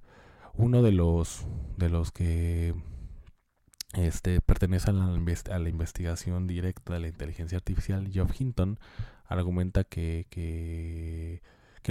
Uno 0.53 0.81
de 0.81 0.91
los, 0.91 1.45
de 1.75 1.89
los 1.89 2.11
que 2.11 2.75
este, 3.93 4.41
pertenece 4.41 4.91
a 4.91 4.93
la, 4.93 5.05
a 5.05 5.59
la, 5.59 5.69
investigación 5.69 6.47
directa 6.47 6.93
de 6.93 6.99
la 6.99 7.07
inteligencia 7.07 7.57
artificial, 7.57 8.07
Geoff 8.11 8.39
Hinton 8.39 8.79
argumenta 9.25 9.83
que, 9.83 10.27
que, 10.29 11.41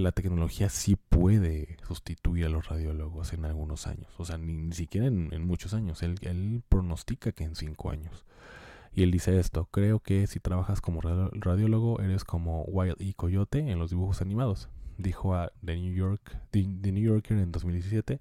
la 0.01 0.13
tecnología 0.13 0.69
sí 0.69 0.97
puede 0.97 1.77
sustituir 1.87 2.47
a 2.47 2.49
los 2.49 2.69
radiólogos 2.69 3.33
en 3.33 3.45
algunos 3.45 3.87
años, 3.87 4.09
o 4.19 4.25
sea, 4.25 4.39
ni, 4.39 4.73
siquiera 4.73 5.07
en, 5.07 5.47
muchos 5.47 5.75
años, 5.75 6.03
él, 6.03 6.17
él 6.23 6.63
pronostica 6.69 7.33
que 7.33 7.45
en 7.45 7.55
cinco 7.55 7.91
años. 7.91 8.25
Y 8.95 9.03
él 9.03 9.11
dice 9.11 9.39
esto, 9.39 9.67
creo 9.71 10.01
que 10.01 10.27
si 10.27 10.41
trabajas 10.41 10.81
como 10.81 11.01
radiólogo 11.01 12.01
eres 12.01 12.25
como 12.25 12.63
Wild 12.63 12.97
E. 13.01 13.13
Coyote 13.15 13.59
en 13.59 13.79
los 13.79 13.91
dibujos 13.91 14.23
animados, 14.23 14.71
dijo 14.97 15.35
a 15.35 15.53
The 15.65 15.77
New, 15.77 15.93
York, 15.93 16.39
The, 16.51 16.63
New 16.65 17.05
Yorker 17.05 17.37
en 17.37 17.53
2017, 17.53 18.21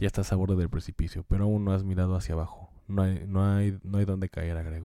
ya 0.00 0.06
estás 0.06 0.32
a 0.32 0.36
borde 0.36 0.56
del 0.56 0.70
precipicio, 0.70 1.24
pero 1.28 1.44
aún 1.44 1.64
no 1.64 1.72
has 1.72 1.84
mirado 1.84 2.16
hacia 2.16 2.34
abajo 2.34 2.70
no 2.86 3.02
hay, 3.02 3.24
no 3.26 3.44
hay, 3.44 3.78
no 3.82 3.98
hay 3.98 4.04
donde 4.04 4.28
caer, 4.28 4.56
agrego. 4.56 4.84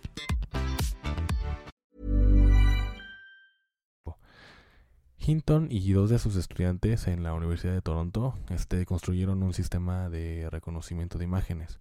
Hinton 5.23 5.67
y 5.69 5.91
dos 5.93 6.09
de 6.09 6.17
sus 6.17 6.35
estudiantes 6.35 7.07
en 7.07 7.21
la 7.21 7.33
Universidad 7.33 7.73
de 7.73 7.81
Toronto 7.81 8.33
este, 8.49 8.85
construyeron 8.87 9.43
un 9.43 9.53
sistema 9.53 10.09
de 10.09 10.49
reconocimiento 10.49 11.19
de 11.19 11.25
imágenes 11.25 11.79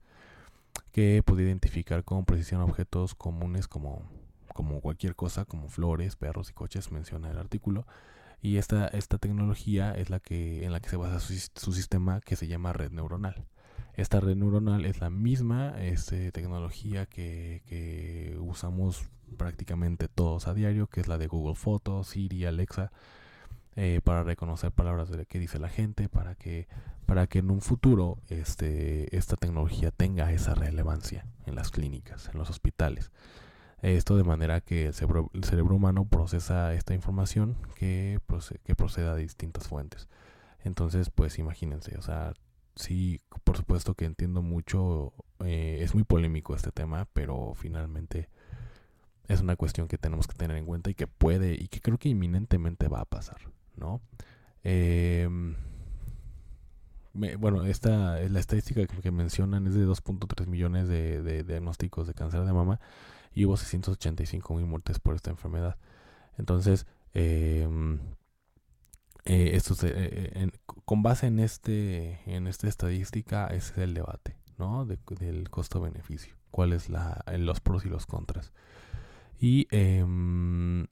que 0.92 1.22
podía 1.24 1.46
identificar 1.46 2.04
con 2.04 2.26
precisión 2.26 2.60
objetos 2.60 3.14
comunes 3.14 3.66
como, 3.66 4.02
cualquier 4.82 5.16
cosa, 5.16 5.46
como 5.46 5.68
flores, 5.68 6.16
perros 6.16 6.50
y 6.50 6.52
coches, 6.52 6.92
menciona 6.92 7.30
el 7.30 7.38
artículo. 7.38 7.86
Y 8.42 8.56
esta, 8.56 8.88
esta 8.88 9.16
tecnología 9.16 9.92
es 9.92 10.10
la 10.10 10.20
que, 10.20 10.64
en 10.64 10.72
la 10.72 10.80
que 10.80 10.90
se 10.90 10.96
basa 10.96 11.20
su, 11.20 11.72
sistema 11.72 12.20
que 12.20 12.36
se 12.36 12.46
llama 12.46 12.72
red 12.72 12.90
neuronal. 12.90 13.46
Esta 13.94 14.20
red 14.20 14.36
neuronal 14.36 14.84
es 14.84 15.00
la 15.00 15.08
misma 15.08 15.80
este, 15.80 16.30
tecnología 16.32 17.06
que, 17.06 17.62
que 17.66 18.36
usamos 18.40 19.04
prácticamente 19.38 20.08
todos 20.08 20.46
a 20.46 20.54
diario, 20.54 20.88
que 20.88 21.00
es 21.00 21.08
la 21.08 21.16
de 21.16 21.26
Google 21.26 21.54
Fotos, 21.54 22.08
Siri, 22.08 22.44
Alexa 22.44 22.92
eh, 23.82 24.02
para 24.04 24.22
reconocer 24.22 24.72
palabras 24.72 25.08
de 25.08 25.24
que 25.24 25.38
dice 25.38 25.58
la 25.58 25.70
gente, 25.70 26.10
para 26.10 26.34
que, 26.34 26.68
para 27.06 27.26
que 27.26 27.38
en 27.38 27.50
un 27.50 27.62
futuro 27.62 28.18
este, 28.28 29.16
esta 29.16 29.36
tecnología 29.36 29.90
tenga 29.90 30.30
esa 30.32 30.54
relevancia 30.54 31.24
en 31.46 31.54
las 31.54 31.70
clínicas, 31.70 32.28
en 32.30 32.38
los 32.38 32.50
hospitales. 32.50 33.10
Esto 33.80 34.18
de 34.18 34.24
manera 34.24 34.60
que 34.60 34.88
el 34.88 34.92
cerebro, 34.92 35.30
humano 35.74 36.04
procesa 36.04 36.74
esta 36.74 36.92
información 36.92 37.56
que, 37.74 38.20
que 38.64 38.74
proceda 38.74 39.14
de 39.14 39.22
distintas 39.22 39.66
fuentes. 39.66 40.08
Entonces, 40.62 41.08
pues 41.08 41.38
imagínense, 41.38 41.96
o 41.96 42.02
sea, 42.02 42.34
sí, 42.76 43.22
por 43.44 43.56
supuesto 43.56 43.94
que 43.94 44.04
entiendo 44.04 44.42
mucho, 44.42 45.14
eh, 45.42 45.78
es 45.80 45.94
muy 45.94 46.04
polémico 46.04 46.54
este 46.54 46.70
tema, 46.70 47.08
pero 47.14 47.54
finalmente 47.54 48.28
es 49.26 49.40
una 49.40 49.56
cuestión 49.56 49.88
que 49.88 49.96
tenemos 49.96 50.26
que 50.26 50.34
tener 50.34 50.58
en 50.58 50.66
cuenta 50.66 50.90
y 50.90 50.94
que 50.94 51.06
puede 51.06 51.54
y 51.54 51.68
que 51.68 51.80
creo 51.80 51.96
que 51.96 52.10
inminentemente 52.10 52.86
va 52.88 53.00
a 53.00 53.06
pasar. 53.06 53.38
Em, 54.62 55.56
bueno, 57.12 57.64
esta, 57.64 58.20
la 58.20 58.38
estadística 58.38 58.86
que, 58.86 59.10
mencionan 59.10 59.66
es 59.66 59.74
de 59.74 59.86
2.3 59.86 60.46
millones 60.46 60.88
de, 60.88 61.42
diagnósticos 61.44 62.06
de 62.06 62.14
cáncer 62.14 62.44
de 62.44 62.52
mama 62.52 62.80
y 63.34 63.44
hubo 63.44 63.56
685 63.56 64.54
mil 64.54 64.66
muertes 64.66 65.00
por 65.00 65.14
esta 65.16 65.30
enfermedad. 65.30 65.76
Entonces, 66.38 66.86
em, 67.14 67.98
eh, 69.24 69.60
con 70.84 71.02
base 71.02 71.26
en 71.26 71.40
este 71.40 72.20
en 72.26 72.46
esta 72.46 72.68
estadística 72.68 73.46
ese 73.48 73.72
es 73.72 73.78
el 73.78 73.94
debate, 73.94 74.36
¿no? 74.58 74.86
del 74.86 75.50
costo-beneficio. 75.50 76.34
¿Cuál 76.50 76.72
es 76.72 76.88
la, 76.88 77.24
los 77.38 77.60
pros 77.60 77.84
y 77.84 77.88
los 77.88 78.06
contras? 78.06 78.52
Y 79.38 79.68
em, 79.70 80.86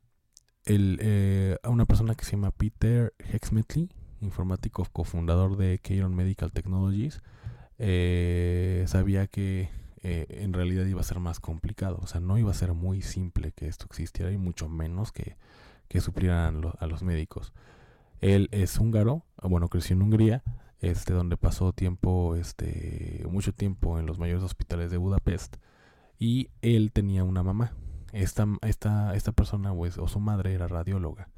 el, 0.68 1.58
una 1.64 1.84
persona 1.84 2.14
que 2.14 2.24
se 2.24 2.32
llama 2.32 2.50
Peter 2.50 3.14
Hexmetley, 3.18 3.90
informático 4.20 4.86
cofundador 4.92 5.56
de 5.56 5.78
Keyron 5.78 6.14
Medical 6.14 6.52
Technologies, 6.52 7.22
eh, 7.78 8.84
sabía 8.86 9.26
que 9.26 9.70
eh, 10.02 10.26
en 10.28 10.52
realidad 10.52 10.84
iba 10.86 11.00
a 11.00 11.04
ser 11.04 11.20
más 11.20 11.40
complicado. 11.40 11.98
O 12.02 12.06
sea, 12.06 12.20
no 12.20 12.38
iba 12.38 12.50
a 12.50 12.54
ser 12.54 12.72
muy 12.74 13.02
simple 13.02 13.52
que 13.52 13.68
esto 13.68 13.86
existiera 13.86 14.32
y 14.32 14.38
mucho 14.38 14.68
menos 14.68 15.12
que, 15.12 15.36
que 15.88 16.00
suplieran 16.00 16.62
a 16.78 16.86
los 16.86 17.02
médicos. 17.02 17.52
Él 18.20 18.48
es 18.50 18.78
húngaro, 18.78 19.24
bueno, 19.42 19.68
creció 19.68 19.94
en 19.94 20.02
Hungría, 20.02 20.42
este, 20.80 21.12
donde 21.12 21.36
pasó 21.36 21.72
tiempo, 21.72 22.36
este, 22.36 23.24
mucho 23.30 23.52
tiempo 23.52 23.98
en 23.98 24.06
los 24.06 24.18
mayores 24.18 24.42
hospitales 24.42 24.90
de 24.90 24.96
Budapest. 24.96 25.56
Y 26.18 26.50
él 26.62 26.90
tenía 26.92 27.22
una 27.22 27.42
mamá. 27.42 27.72
Esta, 28.12 28.46
esta, 28.62 29.14
esta 29.14 29.32
persona 29.32 29.74
pues, 29.74 29.98
o 29.98 30.08
su 30.08 30.20
madre 30.20 30.54
era 30.54 30.66
radióloga. 30.66 31.28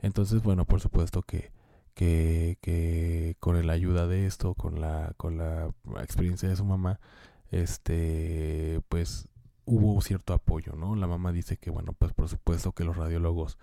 Entonces, 0.00 0.42
bueno, 0.42 0.64
por 0.64 0.80
supuesto 0.80 1.22
que 1.22 1.52
que, 1.94 2.58
que 2.60 3.36
con 3.40 3.64
la 3.66 3.72
ayuda 3.72 4.06
de 4.06 4.26
esto, 4.26 4.54
con 4.54 4.80
la, 4.80 5.14
con 5.16 5.38
la 5.38 5.72
experiencia 6.00 6.48
de 6.48 6.56
su 6.56 6.64
mamá, 6.64 7.00
este, 7.50 8.80
pues 8.88 9.28
hubo 9.64 10.00
cierto 10.02 10.34
apoyo, 10.34 10.74
¿no? 10.76 10.96
La 10.96 11.06
mamá 11.06 11.32
dice 11.32 11.56
que, 11.56 11.70
bueno, 11.70 11.92
pues 11.92 12.12
por 12.12 12.28
supuesto 12.28 12.72
que 12.72 12.84
los 12.84 12.96
radiólogos 12.96 13.58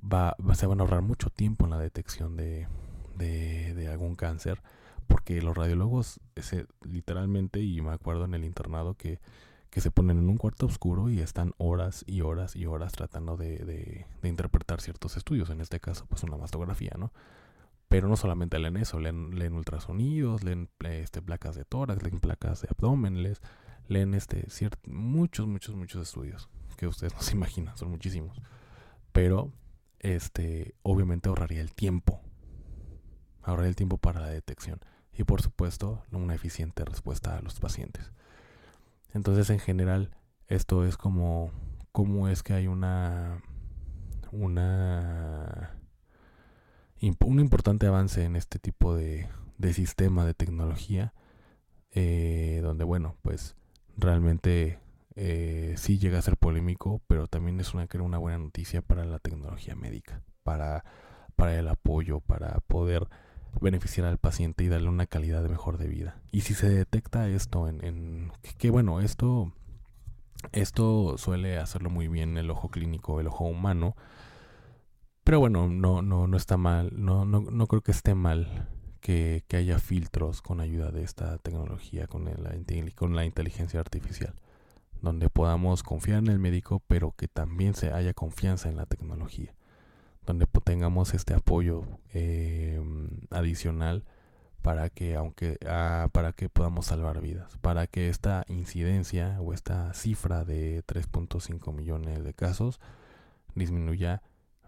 va, 0.00 0.36
se 0.54 0.66
van 0.66 0.80
a 0.80 0.82
ahorrar 0.82 1.02
mucho 1.02 1.30
tiempo 1.30 1.64
en 1.64 1.70
la 1.70 1.78
detección 1.78 2.36
de, 2.36 2.68
de, 3.16 3.74
de 3.74 3.88
algún 3.88 4.14
cáncer, 4.14 4.62
porque 5.06 5.40
los 5.42 5.56
radiólogos, 5.56 6.20
ese, 6.34 6.66
literalmente, 6.82 7.60
y 7.60 7.80
me 7.80 7.92
acuerdo 7.92 8.26
en 8.26 8.34
el 8.34 8.44
internado 8.44 8.94
que 8.94 9.20
que 9.70 9.80
se 9.80 9.90
ponen 9.90 10.18
en 10.18 10.28
un 10.28 10.36
cuarto 10.36 10.66
oscuro 10.66 11.10
y 11.10 11.20
están 11.20 11.54
horas 11.58 12.04
y 12.06 12.22
horas 12.22 12.56
y 12.56 12.66
horas 12.66 12.92
tratando 12.92 13.36
de, 13.36 14.06
interpretar 14.22 14.80
ciertos 14.80 15.16
estudios, 15.16 15.50
en 15.50 15.60
este 15.60 15.80
caso 15.80 16.06
pues 16.06 16.22
una 16.22 16.36
mastografía, 16.36 16.92
¿no? 16.98 17.12
Pero 17.88 18.08
no 18.08 18.16
solamente 18.16 18.58
leen 18.58 18.76
eso, 18.76 19.00
leen, 19.00 19.38
leen 19.38 19.54
ultrasonidos, 19.54 20.44
leen 20.44 20.68
este, 20.80 21.22
placas 21.22 21.56
de 21.56 21.64
tórax, 21.64 22.02
leen 22.02 22.20
placas 22.20 22.60
de 22.62 22.68
abdomen, 22.70 23.22
leen 23.88 24.14
este, 24.14 24.46
muchos, 24.86 25.46
muchos, 25.46 25.74
muchos 25.74 26.02
estudios 26.02 26.48
que 26.76 26.86
ustedes 26.86 27.14
no 27.14 27.22
se 27.22 27.32
imaginan, 27.36 27.76
son 27.76 27.90
muchísimos. 27.90 28.40
Pero, 29.12 29.52
este, 30.00 30.74
obviamente 30.82 31.28
ahorraría 31.28 31.62
el 31.62 31.74
tiempo, 31.74 32.20
ahorraría 33.42 33.70
el 33.70 33.76
tiempo 33.76 33.96
para 33.96 34.20
la 34.20 34.28
detección 34.28 34.80
y 35.12 35.24
por 35.24 35.42
supuesto 35.42 36.04
una 36.12 36.34
eficiente 36.34 36.84
respuesta 36.84 37.36
a 37.36 37.42
los 37.42 37.58
pacientes. 37.58 38.12
Entonces, 39.14 39.50
en 39.50 39.58
general, 39.58 40.10
esto 40.48 40.84
es 40.84 40.96
como 40.96 41.50
cómo 41.92 42.28
es 42.28 42.42
que 42.42 42.54
hay 42.54 42.66
una 42.66 43.42
una 44.30 45.74
un 47.00 47.40
importante 47.40 47.86
avance 47.86 48.24
en 48.24 48.36
este 48.36 48.58
tipo 48.58 48.94
de, 48.94 49.28
de 49.56 49.72
sistema 49.72 50.24
de 50.24 50.34
tecnología 50.34 51.14
eh, 51.92 52.60
donde 52.62 52.84
bueno 52.84 53.16
pues 53.22 53.56
realmente 53.96 54.78
eh, 55.16 55.74
sí 55.76 55.98
llega 55.98 56.18
a 56.18 56.22
ser 56.22 56.36
polémico 56.36 57.00
pero 57.06 57.26
también 57.26 57.60
es 57.60 57.74
una 57.74 57.86
creo 57.86 58.04
una 58.04 58.18
buena 58.18 58.38
noticia 58.38 58.82
para 58.82 59.04
la 59.04 59.18
tecnología 59.18 59.74
médica 59.74 60.22
para 60.42 60.84
para 61.36 61.58
el 61.58 61.68
apoyo 61.68 62.20
para 62.20 62.60
poder 62.66 63.08
beneficiar 63.60 64.06
al 64.06 64.18
paciente 64.18 64.64
y 64.64 64.68
darle 64.68 64.88
una 64.88 65.06
calidad 65.06 65.48
mejor 65.48 65.78
de 65.78 65.88
vida. 65.88 66.20
Y 66.32 66.42
si 66.42 66.54
se 66.54 66.68
detecta 66.68 67.28
esto 67.28 67.68
en, 67.68 67.84
en 67.84 68.32
que, 68.58 68.70
bueno, 68.70 69.00
esto 69.00 69.52
esto 70.52 71.18
suele 71.18 71.58
hacerlo 71.58 71.90
muy 71.90 72.08
bien 72.08 72.36
el 72.38 72.50
ojo 72.50 72.70
clínico, 72.70 73.20
el 73.20 73.26
ojo 73.26 73.44
humano. 73.44 73.96
Pero 75.24 75.40
bueno, 75.40 75.68
no, 75.68 76.00
no, 76.02 76.26
no 76.26 76.36
está 76.36 76.56
mal, 76.56 76.90
no, 76.94 77.24
no, 77.24 77.40
no 77.40 77.66
creo 77.66 77.82
que 77.82 77.92
esté 77.92 78.14
mal 78.14 78.68
que, 79.00 79.44
que, 79.46 79.58
haya 79.58 79.78
filtros 79.78 80.40
con 80.40 80.60
ayuda 80.60 80.90
de 80.90 81.02
esta 81.02 81.36
tecnología, 81.38 82.06
con 82.06 82.24
la, 82.24 82.54
con 82.94 83.14
la 83.14 83.26
inteligencia 83.26 83.78
artificial, 83.80 84.34
donde 85.02 85.28
podamos 85.28 85.82
confiar 85.82 86.20
en 86.20 86.28
el 86.28 86.38
médico, 86.38 86.82
pero 86.86 87.12
que 87.12 87.28
también 87.28 87.74
se 87.74 87.92
haya 87.92 88.14
confianza 88.14 88.70
en 88.70 88.76
la 88.76 88.86
tecnología 88.86 89.54
donde 90.28 90.46
tengamos 90.46 91.14
este 91.14 91.32
apoyo 91.32 91.84
eh, 92.12 92.78
adicional 93.30 94.04
para 94.60 94.90
que 94.90 95.16
aunque 95.16 95.56
ah, 95.66 96.10
para 96.12 96.34
que 96.34 96.50
podamos 96.50 96.84
salvar 96.84 97.22
vidas. 97.22 97.56
Para 97.62 97.86
que 97.86 98.10
esta 98.10 98.44
incidencia 98.46 99.40
o 99.40 99.54
esta 99.54 99.94
cifra 99.94 100.44
de 100.44 100.84
3.5 100.84 101.72
millones 101.72 102.22
de 102.22 102.34
casos 102.34 102.78
disminuya 103.54 104.20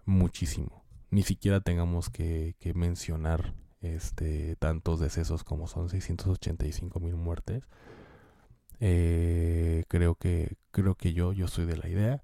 muchísimo. 0.03 0.83
Ni 1.11 1.21
siquiera 1.21 1.61
tengamos 1.61 2.09
que, 2.09 2.55
mencionar 2.73 3.53
este 3.81 4.55
tantos 4.55 4.99
decesos 4.99 5.43
como 5.43 5.67
son 5.67 5.89
685 5.89 6.99
mil 6.99 7.17
muertes. 7.17 7.67
Eh, 8.79 9.83
creo 9.89 10.15
que 10.15 10.57
creo 10.71 10.95
que 10.95 11.13
yo 11.13 11.33
yo 11.33 11.47
soy 11.47 11.65
de 11.65 11.77
la 11.77 11.87
idea 11.87 12.23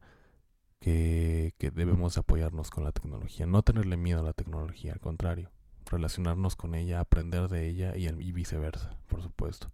que, 0.79 1.53
debemos 1.73 2.17
apoyarnos 2.17 2.69
con 2.69 2.83
la 2.83 2.91
tecnología, 2.91 3.45
no 3.45 3.61
tenerle 3.61 3.97
miedo 3.97 4.21
a 4.21 4.23
la 4.23 4.33
tecnología, 4.33 4.93
al 4.93 4.99
contrario, 4.99 5.51
relacionarnos 5.89 6.55
con 6.55 6.75
ella, 6.75 6.99
aprender 6.99 7.47
de 7.49 7.67
ella 7.67 7.95
y, 7.95 8.31
viceversa, 8.31 8.97
por 9.07 9.21
supuesto. 9.21 9.71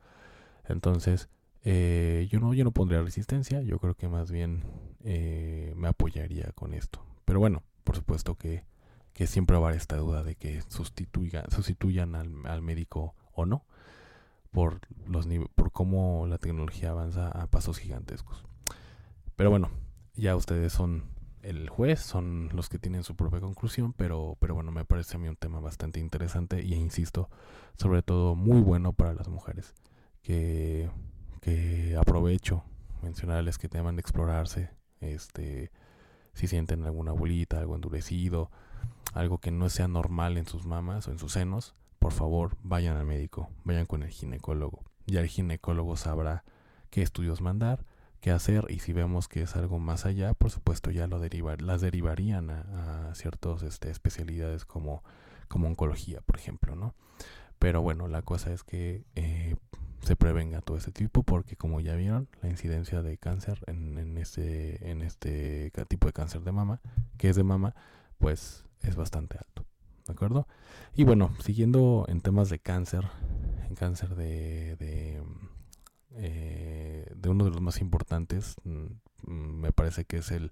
Entonces, 0.65 1.29
eh, 1.63 2.27
yo 2.31 2.39
no 2.39 2.53
yo 2.53 2.63
no 2.63 2.71
pondría 2.71 3.01
resistencia, 3.01 3.61
yo 3.61 3.79
creo 3.79 3.95
que 3.95 4.07
más 4.07 4.31
bien 4.31 4.63
eh, 5.03 5.73
me 5.75 5.87
apoyaría 5.87 6.51
con 6.55 6.73
esto. 6.73 7.05
Pero 7.25 7.39
bueno, 7.39 7.63
por 7.83 7.95
supuesto 7.95 8.35
que, 8.35 8.63
siempre 9.25 9.55
va 9.55 9.67
a 9.67 9.69
haber 9.69 9.79
esta 9.79 9.95
duda 9.97 10.23
de 10.23 10.35
que 10.35 10.61
sustituya, 10.67 11.45
sustituyan 11.49 12.15
al, 12.15 12.45
al 12.45 12.61
médico 12.61 13.15
o 13.31 13.45
no 13.45 13.63
por 14.53 14.81
los 15.07 15.27
por 15.55 15.71
cómo 15.71 16.27
la 16.27 16.37
tecnología 16.37 16.91
avanza 16.91 17.27
a 17.27 17.47
pasos 17.47 17.79
gigantescos. 17.79 18.45
Pero 19.35 19.49
bueno, 19.49 19.69
ya 20.15 20.35
ustedes 20.35 20.73
son 20.73 21.05
el 21.41 21.69
juez, 21.69 21.99
son 21.99 22.49
los 22.53 22.69
que 22.69 22.79
tienen 22.79 23.03
su 23.03 23.15
propia 23.15 23.41
conclusión, 23.41 23.93
pero, 23.93 24.37
pero 24.39 24.55
bueno, 24.55 24.71
me 24.71 24.85
parece 24.85 25.17
a 25.17 25.19
mí 25.19 25.27
un 25.27 25.35
tema 25.35 25.59
bastante 25.59 25.99
interesante 25.99 26.63
y 26.63 26.73
insisto, 26.73 27.29
sobre 27.77 28.01
todo 28.01 28.35
muy 28.35 28.61
bueno 28.61 28.93
para 28.93 29.13
las 29.13 29.27
mujeres, 29.27 29.73
que, 30.21 30.89
que 31.41 31.97
aprovecho 31.99 32.63
mencionarles 33.01 33.57
que 33.57 33.67
teman 33.67 33.97
de 33.97 34.01
explorarse, 34.01 34.71
este, 35.01 35.71
si 36.33 36.47
sienten 36.47 36.85
alguna 36.85 37.11
bolita, 37.11 37.59
algo 37.59 37.75
endurecido, 37.75 38.49
algo 39.13 39.39
que 39.39 39.51
no 39.51 39.69
sea 39.69 39.89
normal 39.89 40.37
en 40.37 40.45
sus 40.45 40.65
mamas 40.65 41.07
o 41.07 41.11
en 41.11 41.19
sus 41.19 41.33
senos, 41.33 41.75
por 41.99 42.13
favor 42.13 42.57
vayan 42.63 42.95
al 42.95 43.05
médico, 43.05 43.49
vayan 43.63 43.85
con 43.85 44.03
el 44.03 44.09
ginecólogo. 44.09 44.83
Ya 45.05 45.19
el 45.19 45.27
ginecólogo 45.27 45.97
sabrá 45.97 46.45
qué 46.89 47.01
estudios 47.01 47.41
mandar 47.41 47.85
qué 48.23 48.31
hacer 48.31 48.67
y 48.69 48.79
si 48.79 48.93
vemos 48.93 49.27
que 49.27 49.41
es 49.41 49.57
algo 49.57 49.79
más 49.79 50.05
allá, 50.05 50.33
por 50.33 50.49
supuesto 50.49 50.91
ya 50.91 51.07
lo 51.07 51.19
derivar, 51.19 51.61
las 51.61 51.81
derivarían 51.81 52.51
a, 52.51 53.09
a 53.09 53.15
ciertas 53.15 53.63
este, 53.63 53.91
especialidades 53.91 54.63
como, 54.63 55.03
como 55.49 55.67
oncología, 55.67 56.21
por 56.21 56.37
ejemplo, 56.37 56.73
¿no? 56.73 56.95
Pero 57.59 57.81
bueno, 57.81 58.07
la 58.07 58.21
cosa 58.21 58.53
es 58.53 58.63
que 58.63 59.03
eh, 59.15 59.57
se 60.03 60.15
prevenga 60.15 60.61
todo 60.61 60.77
este 60.77 60.93
tipo 60.93 61.23
porque 61.23 61.57
como 61.57 61.81
ya 61.81 61.95
vieron, 61.95 62.29
la 62.41 62.47
incidencia 62.47 63.01
de 63.01 63.17
cáncer 63.17 63.59
en, 63.67 64.17
este, 64.17 64.89
en 64.89 65.01
este 65.01 65.73
tipo 65.89 66.07
de 66.07 66.13
cáncer 66.13 66.43
de 66.43 66.53
mama, 66.53 66.79
que 67.17 67.27
es 67.27 67.35
de 67.35 67.43
mama, 67.43 67.75
pues 68.19 68.63
es 68.79 68.95
bastante 68.95 69.37
alto. 69.37 69.65
¿De 70.07 70.13
acuerdo? 70.13 70.47
Y 70.95 71.03
bueno, 71.03 71.35
siguiendo 71.41 72.05
en 72.07 72.21
temas 72.21 72.49
de 72.49 72.59
cáncer, 72.59 73.03
en 73.67 73.75
cáncer 73.75 74.15
de 74.15 75.21
eh, 76.15 77.05
de 77.15 77.29
uno 77.29 77.45
de 77.45 77.51
los 77.51 77.61
más 77.61 77.81
importantes, 77.81 78.55
mm, 78.63 78.87
me 79.25 79.71
parece 79.71 80.05
que 80.05 80.17
es 80.17 80.31
el, 80.31 80.51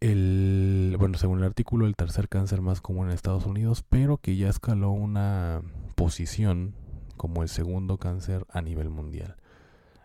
el, 0.00 0.96
bueno, 0.98 1.18
según 1.18 1.40
el 1.40 1.44
artículo, 1.44 1.86
el 1.86 1.96
tercer 1.96 2.28
cáncer 2.28 2.62
más 2.62 2.80
común 2.80 3.08
en 3.08 3.12
Estados 3.12 3.46
Unidos, 3.46 3.84
pero 3.88 4.18
que 4.18 4.36
ya 4.36 4.48
escaló 4.48 4.90
una 4.90 5.62
posición 5.94 6.74
como 7.16 7.42
el 7.42 7.48
segundo 7.48 7.98
cáncer 7.98 8.46
a 8.50 8.62
nivel 8.62 8.88
mundial. 8.88 9.36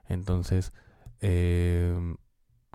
Entonces, 0.08 0.74
eh, 1.22 2.16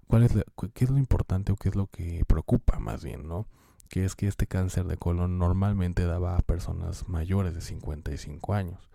¿cuál 0.07 0.23
es 0.23 0.33
¿qué 0.75 0.85
es 0.85 0.91
lo 0.91 0.99
importante 0.99 1.53
o 1.53 1.57
qué 1.57 1.69
es 1.69 1.77
lo 1.77 1.89
que 1.89 2.25
preocupa 2.27 2.79
más 2.79 3.05
bien, 3.05 3.29
no? 3.29 3.47
Que 3.89 4.05
es 4.05 4.15
que 4.17 4.29
este 4.29 4.47
cáncer 4.47 4.87
de 4.87 4.97
colon 4.97 5.39
normalmente 5.39 6.07
daba 6.07 6.37
a 6.37 6.43
personas 6.43 7.09
mayores 7.09 7.55
de 7.55 7.61
55 7.61 8.55
años 8.55 8.90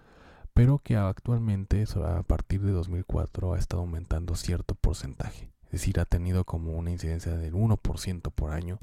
pero 0.55 0.79
que 0.79 0.95
actualmente 0.95 1.83
a 2.01 2.23
partir 2.23 2.61
de 2.61 2.71
2004 2.71 3.53
ha 3.53 3.59
estado 3.59 3.81
aumentando 3.81 4.35
cierto 4.37 4.73
porcentaje. 4.73 5.51
Es 5.65 5.71
decir, 5.71 5.99
ha 5.99 6.05
tenido 6.05 6.45
como 6.45 6.71
una 6.71 6.91
incidencia 6.91 7.35
del 7.35 7.53
1% 7.53 8.31
por 8.31 8.51
año. 8.51 8.79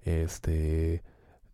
Este, 0.00 1.04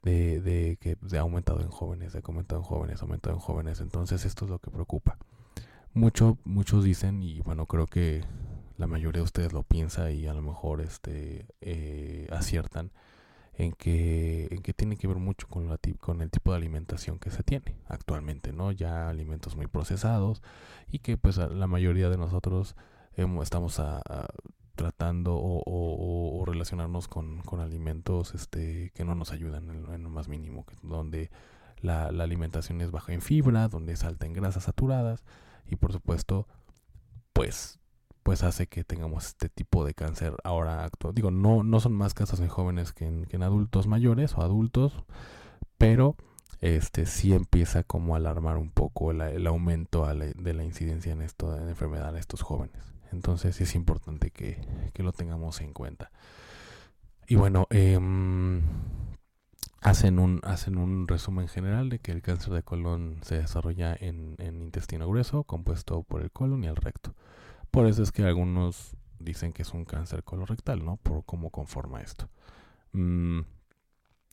de, 0.02 0.40
de 0.40 0.78
que 0.81 0.96
ha 1.16 1.20
aumentado 1.20 1.61
en 1.61 1.70
jóvenes, 1.70 2.14
ha 2.14 2.20
aumentado 2.24 2.61
en 2.61 2.64
jóvenes, 2.64 3.02
aumentado 3.02 3.35
en 3.35 3.40
jóvenes. 3.40 3.81
Entonces 3.81 4.24
esto 4.24 4.44
es 4.44 4.50
lo 4.52 4.61
que 4.61 4.70
preocupa. 4.70 5.18
Mucho, 5.92 6.38
muchos 6.44 6.85
dicen, 6.85 7.20
y 7.20 7.40
bueno, 7.40 7.66
creo 7.66 7.88
que 7.88 8.24
la 8.76 8.87
mayoría 8.87 9.18
de 9.18 9.24
ustedes 9.24 9.52
lo 9.52 9.64
piensa 9.64 10.12
y 10.12 10.28
a 10.28 10.35
lo 10.35 10.42
mejor 10.42 10.81
este, 10.81 11.46
eh, 11.61 12.28
aciertan 12.31 12.92
en 13.55 13.73
que, 13.73 14.49
en 14.51 14.62
que 14.62 14.73
tiene 14.73 14.97
que 14.97 15.07
ver 15.07 15.19
mucho 15.19 15.47
con, 15.49 15.69
la, 15.69 15.79
con 16.01 16.23
el 16.23 16.31
tipo 16.31 16.53
de 16.53 16.57
alimentación 16.57 17.19
que 17.19 17.31
se 17.31 17.43
tiene 17.43 17.77
actualmente, 17.87 18.53
¿no? 18.53 18.73
Ya 18.73 19.09
alimentos 19.09 19.57
muy 19.57 19.67
procesados 19.67 20.43
y 20.91 21.01
que 21.01 21.17
pues 21.17 21.37
la 21.37 21.67
mayoría 21.67 22.09
de 22.09 22.17
nosotros 22.17 22.77
estamos 23.15 23.79
a, 23.79 24.03
tratando 24.75 25.35
o, 25.37 26.45
relacionarnos 26.47 27.09
con, 27.09 27.43
con, 27.43 27.61
alimentos 27.61 28.35
este, 28.35 28.91
que 28.95 29.05
no 29.05 29.15
nos 29.15 29.33
ayudan 29.33 29.69
en, 29.69 30.03
lo 30.03 30.11
más 30.11 30.29
mínimo, 30.29 30.67
donde 30.83 31.31
la, 31.81 32.11
la, 32.11 32.25
alimentación 32.25 32.81
es 32.81 32.91
baja 32.91 33.12
en 33.12 33.21
fibra, 33.21 33.69
donde 33.69 33.93
es 33.93 34.05
alta 34.05 34.27
en 34.27 34.33
grasas 34.33 34.65
saturadas 34.65 35.25
y 35.67 35.77
por 35.77 35.93
supuesto 35.93 36.49
pues 37.33 37.79
pues 38.23 38.43
hace 38.43 38.67
que 38.67 38.85
tengamos 38.85 39.27
este 39.27 39.49
tipo 39.49 39.85
de 39.85 39.95
cáncer 39.95 40.35
ahora 40.45 40.85
actual. 40.85 41.15
Digo, 41.15 41.31
no, 41.31 41.63
no 41.63 41.81
son 41.81 41.93
más 41.93 42.15
casos 42.15 42.41
en 42.41 42.49
jóvenes 42.49 42.93
que 42.93 43.07
en, 43.07 43.43
adultos 43.43 43.87
mayores 43.87 44.37
o 44.37 44.43
adultos, 44.43 44.93
pero 45.79 46.17
este 46.61 47.07
sí 47.07 47.35
empieza 47.35 47.83
como 47.83 48.15
a 48.15 48.19
alarmar 48.19 48.57
un 48.57 48.71
poco 48.71 49.11
el, 49.11 49.47
aumento 49.47 50.07
de 50.07 50.55
la 50.55 50.65
incidencia 50.65 51.13
en 51.13 51.23
esto 51.23 51.53
de 51.53 51.69
enfermedad 51.69 52.11
en 52.11 52.17
estos 52.17 52.43
jóvenes. 52.43 52.93
Entonces 53.11 53.61
es 53.61 53.75
importante 53.75 54.31
que, 54.31 54.61
lo 54.97 55.13
tengamos 55.13 55.61
en 55.61 55.73
cuenta. 55.73 56.13
Y 57.27 57.35
bueno, 57.35 57.67
em, 57.71 58.63
hacen, 59.81 60.21
un, 60.21 60.41
hacen 60.45 60.79
un 60.79 61.09
resumen 61.09 61.49
general 61.49 61.89
de 61.89 61.99
que 61.99 62.13
el 62.13 62.23
cáncer 62.23 62.53
de 62.53 62.63
colon 62.63 63.19
se 63.23 63.39
desarrolla 63.39 63.97
en, 63.99 64.37
en 64.39 64.63
intestino 64.63 65.09
grueso, 65.09 65.43
compuesto 65.43 66.05
por 66.05 66.23
el 66.23 66.31
colon 66.31 66.63
y 66.63 66.69
el 66.69 66.77
recto. 66.77 67.15
Por 67.73 67.87
eso 67.87 68.03
es 68.03 68.13
que 68.13 68.23
algunos 68.23 68.95
dicen 69.19 69.55
que 69.55 69.63
es 69.63 69.73
un 69.73 69.87
cáncer 69.87 70.25
colorectal, 70.25 70.85
¿no? 70.85 70.99
Por 70.99 71.25
cómo 71.25 71.49
conforma 71.51 72.03
esto. 72.03 72.29
Mm, 72.93 73.41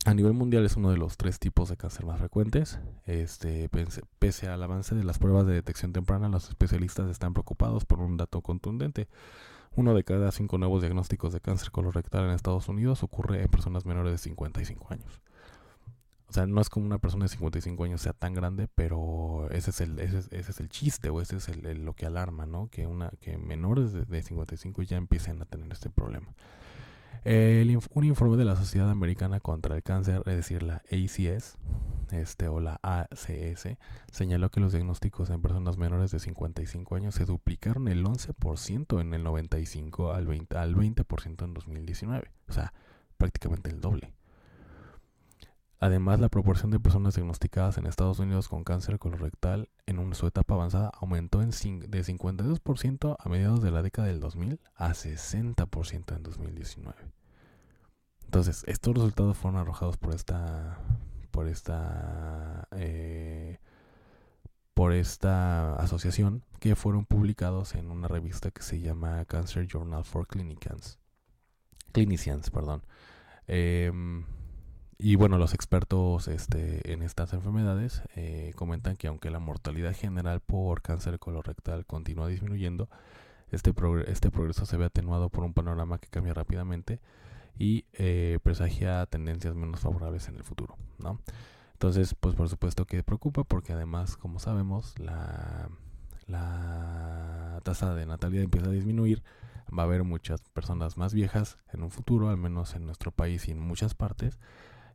a 0.06 0.14
nivel 0.14 0.34
mundial 0.34 0.66
es 0.66 0.76
uno 0.76 0.92
de 0.92 0.98
los 0.98 1.16
tres 1.16 1.40
tipos 1.40 1.70
de 1.70 1.78
cáncer 1.78 2.06
más 2.06 2.20
frecuentes. 2.20 2.80
Este, 3.06 3.70
pese 4.20 4.50
al 4.50 4.62
avance 4.62 4.94
de 4.94 5.06
las 5.06 5.20
pruebas 5.20 5.48
de 5.48 5.54
detección 5.54 5.94
temprana, 5.94 6.28
los 6.28 6.50
especialistas 6.50 7.10
están 7.10 7.34
preocupados 7.34 7.86
por 7.86 8.02
un 8.02 8.18
dato 8.18 8.42
contundente. 8.42 9.08
Uno 9.74 9.94
de 9.94 10.04
cada 10.04 10.34
cinco 10.34 10.58
nuevos 10.58 10.82
diagnósticos 10.82 11.32
de 11.32 11.40
cáncer 11.40 11.72
colorectal 11.72 12.26
en 12.26 12.32
Estados 12.32 12.68
Unidos 12.68 13.04
ocurre 13.04 13.42
en 13.42 13.48
personas 13.48 13.86
menores 13.86 14.12
de 14.12 14.18
55 14.18 14.88
años. 14.90 15.22
O 16.30 16.34
sea, 16.34 16.46
no 16.46 16.62
es 16.62 16.70
como 16.70 16.86
una 16.86 17.00
persona 17.00 17.26
de 17.26 17.30
55 17.30 17.84
años 17.84 18.02
sea 18.02 18.14
tan 18.14 18.36
grande, 18.36 18.68
pero 18.68 19.48
ese 19.50 19.72
es 19.72 19.82
el, 19.82 19.98
ese, 20.00 20.20
es 20.30 20.60
el 20.60 20.70
chiste 20.70 21.10
o 21.10 21.22
ese 21.22 21.38
es 21.38 21.50
el, 21.50 21.84
lo 21.84 21.94
que 21.94 22.06
alarma, 22.06 22.46
¿no? 22.46 22.70
Que, 22.70 22.86
una, 22.86 23.10
que 23.20 23.40
menores 23.40 23.94
de, 23.94 24.22
55 24.22 24.84
ya 24.84 24.98
empiecen 24.98 25.42
a 25.42 25.46
tener 25.46 25.72
este 25.72 25.90
problema. 25.90 26.28
un 27.26 28.04
informe 28.04 28.38
de 28.38 28.46
la 28.46 28.56
Sociedad 28.56 28.92
Americana 28.92 29.40
contra 29.40 29.76
el 29.76 29.82
Cáncer, 29.82 30.22
es 30.28 30.36
decir, 30.36 30.62
la 30.62 30.84
ACS, 30.92 31.58
este, 32.12 32.48
o 32.48 32.60
la 32.60 32.80
ACS, 32.84 33.78
señaló 34.12 34.52
que 34.52 34.60
los 34.60 34.72
diagnósticos 34.72 35.32
en 35.32 35.42
personas 35.42 35.78
menores 35.78 36.12
de 36.12 36.20
55 36.20 36.96
años 36.96 37.16
se 37.16 37.26
duplicaron 37.26 37.88
el 37.88 38.06
11% 38.06 39.02
en 39.02 39.16
el 39.16 39.24
95 39.24 40.14
al 40.14 40.28
20%, 40.28 40.56
al 40.58 40.76
20 40.76 41.04
en 41.44 41.54
2019. 41.56 42.32
O 42.48 42.54
sea, 42.54 42.72
prácticamente 43.18 43.72
el 43.72 43.82
doble. 43.82 44.14
Además, 45.82 46.20
la 46.20 46.28
proporción 46.28 46.72
de 46.72 46.80
personas 46.80 47.16
diagnosticadas 47.16 47.78
en 47.78 47.86
Estados 47.86 48.20
Unidos 48.20 48.50
con 48.50 48.66
cáncer 48.66 49.00
colorectal 49.00 49.70
en 49.86 50.14
su 50.14 50.28
etapa 50.28 50.56
avanzada 50.56 50.92
aumentó 51.00 51.42
en 51.42 51.52
de 51.52 52.04
52% 52.04 53.16
a 53.18 53.30
mediados 53.30 53.62
de 53.62 53.72
la 53.72 53.82
década 53.82 54.10
del 54.10 54.20
2000 54.20 54.60
a 54.76 54.90
60% 54.90 56.16
en 56.16 56.24
2019. 56.24 56.98
Entonces, 58.26 58.64
estos 58.68 58.94
resultados 58.94 59.38
fueron 59.38 59.60
arrojados 59.60 59.98
por 59.98 60.14
esta, 60.14 60.80
por 61.32 61.48
esta, 61.48 62.68
eh, 62.72 63.60
por 64.74 64.92
esta 64.92 65.76
asociación 65.76 66.44
que 66.60 66.76
fueron 66.76 67.06
publicados 67.06 67.74
en 67.76 67.90
una 67.90 68.10
revista 68.10 68.52
que 68.52 68.64
se 68.64 68.82
llama 68.82 69.24
Cancer 69.26 69.66
Journal 69.66 70.04
for 70.04 70.28
Clinicians. 70.28 71.00
Clinicians, 71.94 72.50
perdón. 72.52 72.84
Em, 73.48 74.26
y 75.02 75.16
bueno, 75.16 75.38
los 75.38 75.54
expertos 75.54 76.28
este, 76.28 76.92
en 76.92 77.04
estas 77.04 77.32
enfermedades 77.32 78.04
eh, 78.18 78.52
comentan 78.56 78.98
que 78.98 79.08
aunque 79.08 79.30
la 79.30 79.40
mortalidad 79.40 79.96
general 79.96 80.42
por 80.42 80.82
cáncer 80.82 81.20
colorectal 81.20 81.86
continúa 81.86 82.28
disminuyendo, 82.28 82.90
este, 83.50 83.74
este 84.08 84.30
progreso 84.30 84.66
se 84.66 84.76
ve 84.76 84.86
atenuado 84.86 85.30
por 85.30 85.46
un 85.46 85.54
panorama 85.54 86.00
que 86.00 86.10
cambia 86.10 86.34
rápidamente 86.34 87.00
y 87.58 87.86
eh, 87.94 88.40
presagia 88.44 89.06
tendencias 89.06 89.56
menos 89.56 89.80
favorables 89.80 90.28
en 90.28 90.36
el 90.36 90.44
futuro. 90.44 90.78
¿no? 90.98 91.22
Entonces, 91.74 92.14
pues 92.20 92.36
por 92.36 92.50
supuesto 92.50 92.84
que 92.86 93.02
preocupa 93.02 93.46
porque 93.46 93.72
además, 93.72 94.18
como 94.18 94.40
sabemos, 94.40 95.00
la, 95.00 95.70
la 96.28 97.62
tasa 97.64 97.96
de 97.96 98.06
natalidad 98.06 98.44
empieza 98.44 98.68
a 98.68 98.74
disminuir. 98.74 99.24
Va 99.72 99.84
a 99.84 99.86
haber 99.86 100.04
muchas 100.04 100.42
personas 100.50 100.98
más 100.98 101.14
viejas 101.14 101.58
en 101.72 101.84
un 101.84 101.92
futuro, 101.92 102.30
al 102.30 102.38
menos 102.38 102.76
en 102.76 102.86
nuestro 102.86 103.12
país 103.12 103.48
y 103.48 103.52
en 103.52 103.60
muchas 103.60 103.94
partes. 103.94 104.40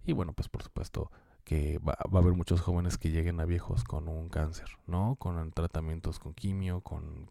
Y 0.05 0.12
bueno, 0.12 0.33
pues 0.33 0.49
por 0.49 0.62
supuesto 0.62 1.11
que 1.45 1.79
va, 1.79 1.93
a 1.93 2.19
haber 2.19 2.33
muchos 2.33 2.61
jóvenes 2.61 2.99
que 2.99 3.11
lleguen 3.11 3.40
a 3.40 3.45
viejos 3.45 3.85
con 3.85 4.09
un 4.09 4.29
cáncer, 4.29 4.69
¿no? 4.87 5.17
Con 5.17 5.51
tratamientos 5.53 6.19
con 6.19 6.35
quimio, 6.35 6.81
con, 6.81 7.27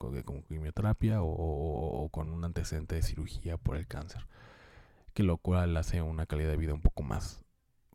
quimioterapia 0.47 1.21
o, 1.21 2.07
con 2.11 2.29
un 2.29 2.45
antecedente 2.45 2.95
de 2.95 3.01
cirugía 3.01 3.57
por 3.57 3.75
el 3.75 3.87
cáncer. 3.87 4.27
Que 5.13 5.23
lo 5.23 5.37
cual 5.37 5.75
hace 5.77 6.01
una 6.01 6.25
calidad 6.25 6.49
de 6.49 6.57
vida 6.57 6.73
un 6.73 6.81
poco 6.81 7.03
más 7.03 7.43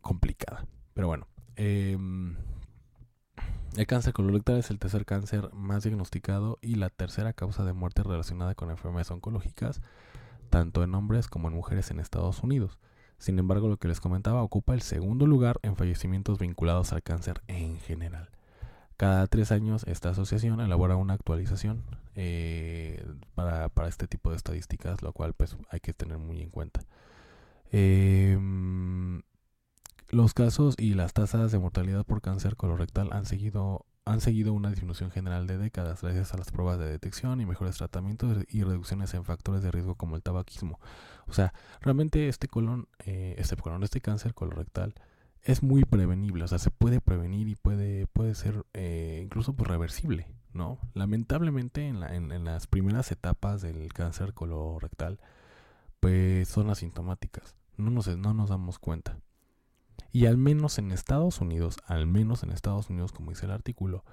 complicada. 0.01 0.65
Pero 0.93 1.07
bueno, 1.07 1.27
em, 1.55 2.35
el 3.77 3.87
cáncer 3.87 4.13
colorectal 4.13 4.57
es 4.57 4.69
el 4.71 4.79
tercer 4.79 5.05
cáncer 5.05 5.53
más 5.53 5.83
diagnosticado 5.83 6.59
y 6.61 6.75
la 6.75 6.89
tercera 6.89 7.33
causa 7.33 7.63
de 7.63 7.73
muerte 7.73 8.03
relacionada 8.03 8.55
con 8.55 8.69
enfermedades 8.71 9.11
oncológicas, 9.11 9.81
tanto 10.49 10.83
en 10.83 10.95
hombres 10.95 11.27
como 11.27 11.47
en 11.47 11.55
mujeres 11.55 11.91
en 11.91 11.99
Estados 11.99 12.43
Unidos. 12.43 12.79
Sin 13.19 13.37
embargo, 13.37 13.67
lo 13.67 13.77
que 13.77 13.89
les 13.89 13.99
comentaba 13.99 14.41
ocupa 14.41 14.73
el 14.73 14.81
segundo 14.81 15.27
lugar 15.27 15.59
en 15.61 15.75
fallecimientos 15.75 16.39
vinculados 16.39 16.93
al 16.93 17.03
cáncer 17.03 17.41
en 17.47 17.77
general. 17.79 18.29
Cada 18.95 19.27
tres 19.27 19.51
años 19.51 19.85
esta 19.87 20.09
asociación 20.09 20.59
elabora 20.61 20.95
una 20.95 21.13
actualización 21.13 21.83
eh, 22.15 23.05
para, 23.35 23.69
este 23.87 24.07
tipo 24.07 24.29
de 24.29 24.37
estadísticas, 24.37 25.01
lo 25.01 25.13
cual 25.13 25.33
pues 25.33 25.57
hay 25.69 25.79
que 25.81 25.93
tener 25.93 26.17
muy 26.17 26.41
en 26.41 26.49
cuenta. 26.49 26.81
Em, 27.71 29.21
los 30.09 30.33
casos 30.33 30.75
y 30.77 30.95
las 30.95 31.13
tasas 31.13 31.51
de 31.51 31.59
mortalidad 31.59 32.05
por 32.05 32.21
cáncer 32.21 32.55
colorectal 32.55 33.09
han 33.11 33.25
seguido 33.25 33.85
han 34.09 34.21
seguido 34.21 34.53
una 34.53 34.71
disminución 34.71 35.11
general 35.11 35.45
de 35.45 35.57
décadas 35.57 36.01
gracias 36.01 36.33
a 36.33 36.37
las 36.37 36.51
pruebas 36.51 36.79
de 36.79 36.89
detección 36.89 37.41
y 37.41 37.45
mejores 37.45 37.77
tratamientos 37.77 38.43
y 38.49 38.63
reducciones 38.63 39.13
en 39.13 39.23
factores 39.23 39.61
de 39.61 39.71
riesgo 39.71 39.95
como 39.95 40.15
el 40.15 40.23
tabaquismo. 40.23 40.79
O 41.27 41.33
sea, 41.33 41.53
realmente 41.81 42.27
este 42.27 42.47
colon, 42.47 42.87
eh, 43.05 43.35
este 43.37 43.55
colon, 43.55 43.83
este 43.83 44.01
cáncer 44.01 44.33
colorectal 44.33 44.95
es 45.43 45.63
muy 45.63 45.85
prevenible, 45.85 46.43
o 46.43 46.47
sea, 46.47 46.57
se 46.57 46.71
puede 46.71 47.01
prevenir 47.01 47.47
y 47.47 47.55
puede, 47.55 48.07
puede 48.07 48.35
ser 48.35 48.65
eh, 48.73 49.21
incluso 49.23 49.53
pues, 49.53 49.69
reversible, 49.69 50.27
¿no? 50.53 50.79
Lamentablemente 50.95 51.87
en, 51.87 51.99
la, 51.99 52.15
en, 52.15 52.43
las 52.43 52.67
primeras 52.67 53.11
etapas 53.11 53.61
del 53.61 53.93
cáncer 53.93 54.33
colorectal, 54.33 55.19
pues 55.99 56.47
son 56.49 56.69
asintomáticas, 56.69 57.55
no 57.77 57.91
nos, 57.91 58.07
no 58.17 58.33
nos 58.33 58.49
damos 58.49 58.79
cuenta. 58.79 59.19
Y 60.11 60.25
al 60.25 60.37
menos 60.37 60.77
en 60.79 60.91
Estados 60.91 61.41
Unidos, 61.41 61.77
al 61.85 62.07
menos 62.07 62.43
en 62.43 62.51
Estados 62.51 62.89
Unidos, 62.89 63.11
como 63.11 63.31
dice 63.31 63.45
el 63.45 63.51
artículo, 63.51 64.03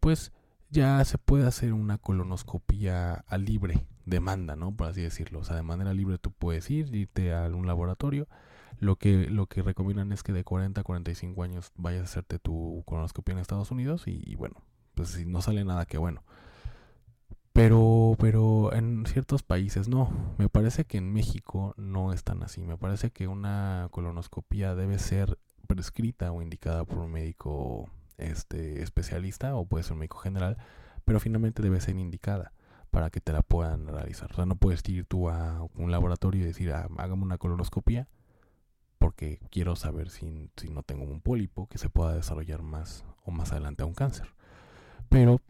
pues 0.00 0.32
ya 0.70 1.04
se 1.04 1.18
puede 1.18 1.46
hacer 1.46 1.72
una 1.72 1.98
colonoscopia 1.98 3.14
a 3.14 3.38
libre 3.38 3.86
demanda, 4.04 4.56
¿no? 4.56 4.74
Por 4.74 4.88
así 4.88 5.02
decirlo. 5.02 5.40
O 5.40 5.44
sea, 5.44 5.56
de 5.56 5.62
manera 5.62 5.92
libre 5.94 6.18
tú 6.18 6.32
puedes 6.32 6.70
ir, 6.70 6.94
irte 6.94 7.34
a 7.34 7.46
un 7.46 7.66
laboratorio. 7.66 8.28
Lo 8.78 8.96
que, 8.96 9.30
lo 9.30 9.46
que 9.46 9.62
recomiendan 9.62 10.12
es 10.12 10.22
que 10.22 10.32
de 10.32 10.44
40 10.44 10.80
a 10.80 10.84
45 10.84 11.42
años 11.42 11.72
vayas 11.76 12.02
a 12.02 12.04
hacerte 12.04 12.38
tu 12.38 12.82
colonoscopia 12.86 13.32
en 13.32 13.38
Estados 13.38 13.70
Unidos 13.70 14.04
y, 14.06 14.34
bueno, 14.36 14.62
pues 14.94 15.10
si 15.10 15.24
no 15.24 15.40
sale 15.42 15.64
nada, 15.64 15.86
que 15.86 15.98
bueno. 15.98 16.22
Pero, 17.56 18.16
pero 18.18 18.74
en 18.74 19.06
ciertos 19.06 19.42
países 19.42 19.88
no. 19.88 20.10
Me 20.36 20.50
parece 20.50 20.84
que 20.84 20.98
en 20.98 21.10
México 21.10 21.72
no 21.78 22.12
es 22.12 22.22
tan 22.22 22.42
así. 22.42 22.60
Me 22.60 22.76
parece 22.76 23.10
que 23.10 23.28
una 23.28 23.88
colonoscopia 23.92 24.74
debe 24.74 24.98
ser 24.98 25.38
prescrita 25.66 26.30
o 26.32 26.42
indicada 26.42 26.84
por 26.84 26.98
un 26.98 27.10
médico 27.10 27.88
este, 28.18 28.82
especialista 28.82 29.56
o 29.56 29.64
puede 29.64 29.84
ser 29.84 29.94
un 29.94 30.00
médico 30.00 30.18
general, 30.18 30.58
pero 31.06 31.18
finalmente 31.18 31.62
debe 31.62 31.80
ser 31.80 31.96
indicada 31.96 32.52
para 32.90 33.08
que 33.08 33.22
te 33.22 33.32
la 33.32 33.40
puedan 33.40 33.86
realizar. 33.86 34.30
O 34.32 34.34
sea, 34.34 34.44
no 34.44 34.56
puedes 34.56 34.86
ir 34.90 35.06
tú 35.06 35.30
a 35.30 35.66
un 35.76 35.90
laboratorio 35.90 36.42
y 36.42 36.44
decir, 36.44 36.72
ah, 36.72 36.88
hágame 36.98 37.22
una 37.22 37.38
colonoscopia 37.38 38.06
porque 38.98 39.40
quiero 39.50 39.76
saber 39.76 40.10
si, 40.10 40.50
si 40.56 40.68
no 40.68 40.82
tengo 40.82 41.04
un 41.04 41.22
pólipo 41.22 41.68
que 41.68 41.78
se 41.78 41.88
pueda 41.88 42.12
desarrollar 42.16 42.60
más 42.60 43.06
o 43.24 43.30
más 43.30 43.52
adelante 43.52 43.82
a 43.82 43.86
un 43.86 43.94
cáncer. 43.94 44.34
Pero 45.08 45.40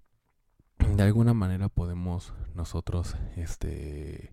de 0.79 1.03
alguna 1.03 1.35
manera 1.35 1.69
podemos 1.69 2.33
nosotros, 2.55 3.17
este, 3.37 4.33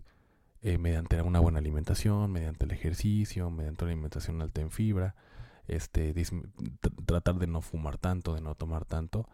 eh, 0.62 0.78
mediante 0.78 1.20
una 1.22 1.40
buena 1.40 1.58
alimentación, 1.58 2.32
mediante 2.32 2.64
el 2.64 2.72
ejercicio, 2.72 3.50
mediante 3.50 3.84
una 3.84 3.92
alimentación 3.92 4.40
alta 4.40 4.60
en 4.60 4.70
fibra, 4.70 5.14
este, 5.66 6.14
tratar 7.06 7.38
de 7.38 7.46
no 7.46 7.60
fumar 7.60 7.98
tanto, 7.98 8.34
de 8.34 8.40
no 8.40 8.54
tomar 8.54 8.84
tanto, 8.84 9.28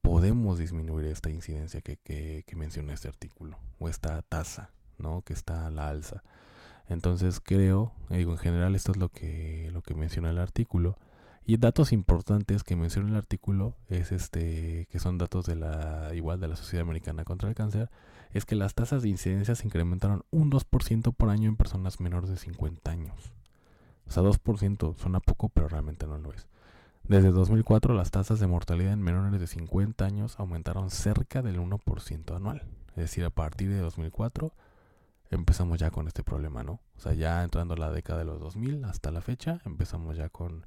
podemos 0.00 0.58
disminuir 0.58 1.06
esta 1.06 1.30
incidencia 1.30 1.80
que, 1.80 1.96
que, 1.96 2.44
que 2.46 2.56
menciona 2.56 2.92
este 2.92 3.08
artículo, 3.08 3.58
o 3.78 3.88
esta 3.88 4.22
tasa, 4.22 4.70
¿no? 4.98 5.22
Que 5.22 5.32
está 5.32 5.66
a 5.66 5.70
la 5.70 5.88
alza. 5.88 6.22
Entonces 6.88 7.40
creo, 7.40 7.92
digo, 8.10 8.32
en 8.32 8.38
general 8.38 8.74
esto 8.74 8.92
es 8.92 8.98
lo 8.98 9.08
que, 9.08 9.70
lo 9.72 9.82
que 9.82 9.94
menciona 9.94 10.30
el 10.30 10.38
artículo. 10.38 10.96
Y 11.48 11.58
datos 11.58 11.92
importantes 11.92 12.64
que 12.64 12.74
menciona 12.74 13.08
el 13.08 13.14
artículo 13.14 13.76
es 13.88 14.10
este, 14.10 14.88
que 14.90 14.98
son 14.98 15.16
datos 15.16 15.46
de 15.46 15.54
la, 15.54 16.10
igual 16.12 16.40
de 16.40 16.48
la 16.48 16.56
Sociedad 16.56 16.84
Americana 16.84 17.22
contra 17.24 17.48
el 17.48 17.54
Cáncer, 17.54 17.88
es 18.32 18.44
que 18.44 18.56
las 18.56 18.74
tasas 18.74 19.02
de 19.02 19.10
incidencia 19.10 19.54
se 19.54 19.64
incrementaron 19.64 20.24
un 20.32 20.50
2% 20.50 21.14
por 21.14 21.30
año 21.30 21.48
en 21.48 21.56
personas 21.56 22.00
menores 22.00 22.30
de 22.30 22.36
50 22.36 22.90
años. 22.90 23.32
O 24.08 24.10
sea, 24.10 24.24
2% 24.24 24.96
suena 24.96 25.20
poco, 25.20 25.48
pero 25.48 25.68
realmente 25.68 26.08
no 26.08 26.18
lo 26.18 26.32
es. 26.32 26.48
Desde 27.04 27.30
2004 27.30 27.94
las 27.94 28.10
tasas 28.10 28.40
de 28.40 28.48
mortalidad 28.48 28.92
en 28.92 29.00
menores 29.00 29.38
de 29.38 29.46
50 29.46 30.04
años 30.04 30.40
aumentaron 30.40 30.90
cerca 30.90 31.42
del 31.42 31.60
1% 31.60 32.34
anual. 32.34 32.64
Es 32.90 32.96
decir, 32.96 33.24
a 33.24 33.30
partir 33.30 33.68
de 33.70 33.78
2004 33.78 34.52
empezamos 35.30 35.78
ya 35.78 35.92
con 35.92 36.08
este 36.08 36.24
problema, 36.24 36.64
¿no? 36.64 36.80
O 36.96 37.00
sea, 37.00 37.12
ya 37.12 37.44
entrando 37.44 37.76
la 37.76 37.92
década 37.92 38.18
de 38.18 38.24
los 38.24 38.40
2000 38.40 38.84
hasta 38.84 39.12
la 39.12 39.20
fecha, 39.20 39.60
empezamos 39.64 40.16
ya 40.16 40.28
con, 40.28 40.66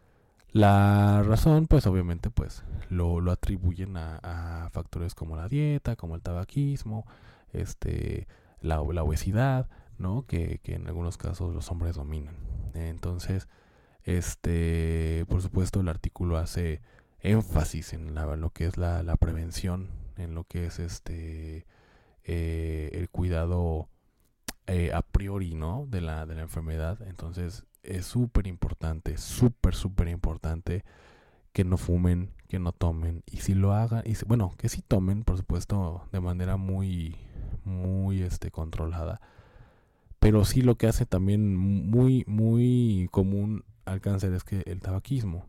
La 0.53 1.23
razón, 1.23 1.67
pues 1.67 1.87
obviamente, 1.87 2.31
pues 2.31 2.65
lo, 2.89 3.21
lo 3.21 3.33
atribuyen 3.33 3.97
a, 3.97 4.69
factores 4.73 5.15
como 5.15 5.37
la 5.37 5.49
dieta, 5.49 5.97
como 5.97 6.15
el 6.15 6.23
tabaquismo, 6.23 7.07
este, 7.53 8.27
la, 8.61 8.83
la 8.93 9.03
obesidad, 9.03 9.69
¿no? 9.99 10.27
Que, 10.27 10.61
que, 10.63 10.75
en 10.75 10.87
algunos 10.87 11.19
casos 11.19 11.55
los 11.55 11.71
hombres 11.71 11.97
dominan. 11.97 12.37
Entonces, 12.75 13.49
este, 14.05 15.27
por 15.29 15.43
supuesto, 15.43 15.81
el 15.81 15.89
artículo 15.89 16.39
hace 16.39 16.81
énfasis 17.21 17.93
en, 17.93 18.15
lo 18.15 18.51
que 18.51 18.67
es 18.67 18.79
la, 18.79 19.03
la, 19.03 19.17
prevención, 19.17 19.91
en 20.17 20.35
lo 20.35 20.45
que 20.45 20.67
es 20.67 20.79
este, 20.79 21.67
eh, 22.25 22.91
el 22.95 23.11
cuidado 23.11 23.89
eh, 24.67 24.93
a 24.95 25.03
priori, 25.03 25.55
¿no? 25.55 25.87
De 25.89 26.01
la, 26.01 26.27
de 26.27 26.37
la 26.37 26.43
enfermedad. 26.43 27.01
Entonces, 27.03 27.65
es 27.89 28.07
súper 28.07 28.47
importante, 28.47 29.17
súper, 29.17 29.75
súper 29.75 30.09
importante 30.09 30.85
que 31.53 31.65
no 31.65 31.79
fumen, 31.79 32.31
que 32.49 32.59
no 32.59 32.73
tomen. 32.73 33.23
Y 33.27 33.39
si 33.39 33.55
lo 33.55 33.73
hagan, 33.73 34.03
y 34.05 34.15
bueno, 34.27 34.55
que 34.59 34.69
si 34.69 34.83
tomen, 34.83 35.25
por 35.25 35.39
supuesto, 35.39 36.07
de 36.13 36.21
manera 36.21 36.57
muy, 36.57 37.17
muy 37.65 38.23
este, 38.23 38.51
controlada. 38.51 39.21
Pero 40.19 40.45
sí 40.45 40.63
lo 40.63 40.77
que 40.77 40.87
hace 40.87 41.07
también 41.07 41.57
muy, 41.57 42.25
muy 42.27 43.09
común 43.11 43.65
al 43.87 44.01
cáncer 44.01 44.35
es 44.35 44.45
que 44.45 44.63
el 44.67 44.81
tabaquismo. 44.81 45.47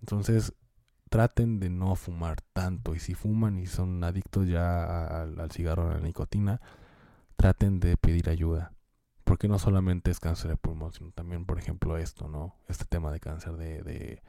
Entonces, 0.00 0.54
traten 1.10 1.60
de 1.60 1.68
no 1.68 1.94
fumar 1.96 2.40
tanto. 2.52 2.94
Y 2.94 3.00
si 3.00 3.14
fuman 3.14 3.58
y 3.58 3.66
son 3.66 4.02
adictos 4.02 4.48
ya 4.48 5.22
al, 5.22 5.38
al 5.38 5.50
cigarro, 5.50 5.90
a 5.90 5.94
la 5.94 6.00
nicotina, 6.00 6.60
traten 7.36 7.80
de 7.80 7.96
pedir 7.96 8.30
ayuda 8.30 8.72
porque 9.24 9.48
no 9.48 9.58
solamente 9.58 10.10
es 10.10 10.20
cáncer 10.20 10.50
de 10.50 10.56
pulmón, 10.56 10.92
sino 10.92 11.10
también, 11.12 11.44
por 11.46 11.58
ejemplo, 11.58 11.96
esto, 11.96 12.28
¿no? 12.28 12.56
Este 12.68 12.84
tema 12.84 13.12
de 13.12 13.20
cáncer 13.20 13.56
de, 13.56 13.82
de, 13.82 14.22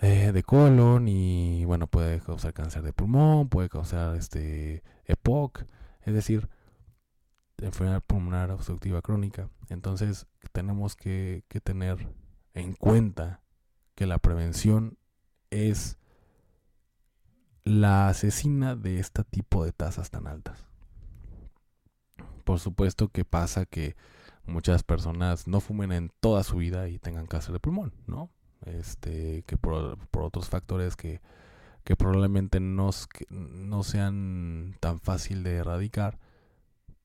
eh, 0.00 0.32
de 0.32 0.42
colon 0.42 1.08
y, 1.08 1.64
bueno, 1.64 1.86
puede 1.86 2.20
causar 2.20 2.52
cáncer 2.52 2.82
de 2.82 2.92
pulmón, 2.92 3.48
puede 3.48 3.68
causar 3.68 4.16
este 4.16 4.82
EPOC, 5.06 5.64
es 6.02 6.14
decir, 6.14 6.48
enfermedad 7.58 8.02
pulmonar 8.06 8.50
obstructiva 8.50 9.02
crónica. 9.02 9.50
Entonces, 9.68 10.26
tenemos 10.52 10.96
que, 10.96 11.44
que 11.48 11.60
tener 11.60 12.08
en 12.54 12.74
cuenta 12.74 13.42
que 13.94 14.06
la 14.06 14.18
prevención 14.18 14.98
es 15.50 15.98
la 17.64 18.08
asesina 18.08 18.76
de 18.76 18.98
este 18.98 19.24
tipo 19.24 19.64
de 19.64 19.72
tasas 19.72 20.10
tan 20.10 20.26
altas 20.26 20.69
por 22.50 22.58
supuesto 22.58 23.10
que 23.10 23.24
pasa 23.24 23.64
que 23.64 23.94
muchas 24.44 24.82
personas 24.82 25.46
no 25.46 25.60
fumen 25.60 25.92
en 25.92 26.10
toda 26.18 26.42
su 26.42 26.56
vida 26.56 26.88
y 26.88 26.98
tengan 26.98 27.28
cáncer 27.28 27.52
de 27.52 27.60
pulmón, 27.60 27.92
¿no? 28.08 28.28
Este, 28.66 29.44
que 29.46 29.56
por, 29.56 29.96
otros 30.16 30.48
factores 30.48 30.96
que, 30.96 31.20
que 31.84 31.94
probablemente 31.94 32.58
no, 32.58 32.90
no 33.28 33.82
sean 33.84 34.74
tan 34.80 34.98
fácil 34.98 35.44
de 35.44 35.58
erradicar, 35.58 36.18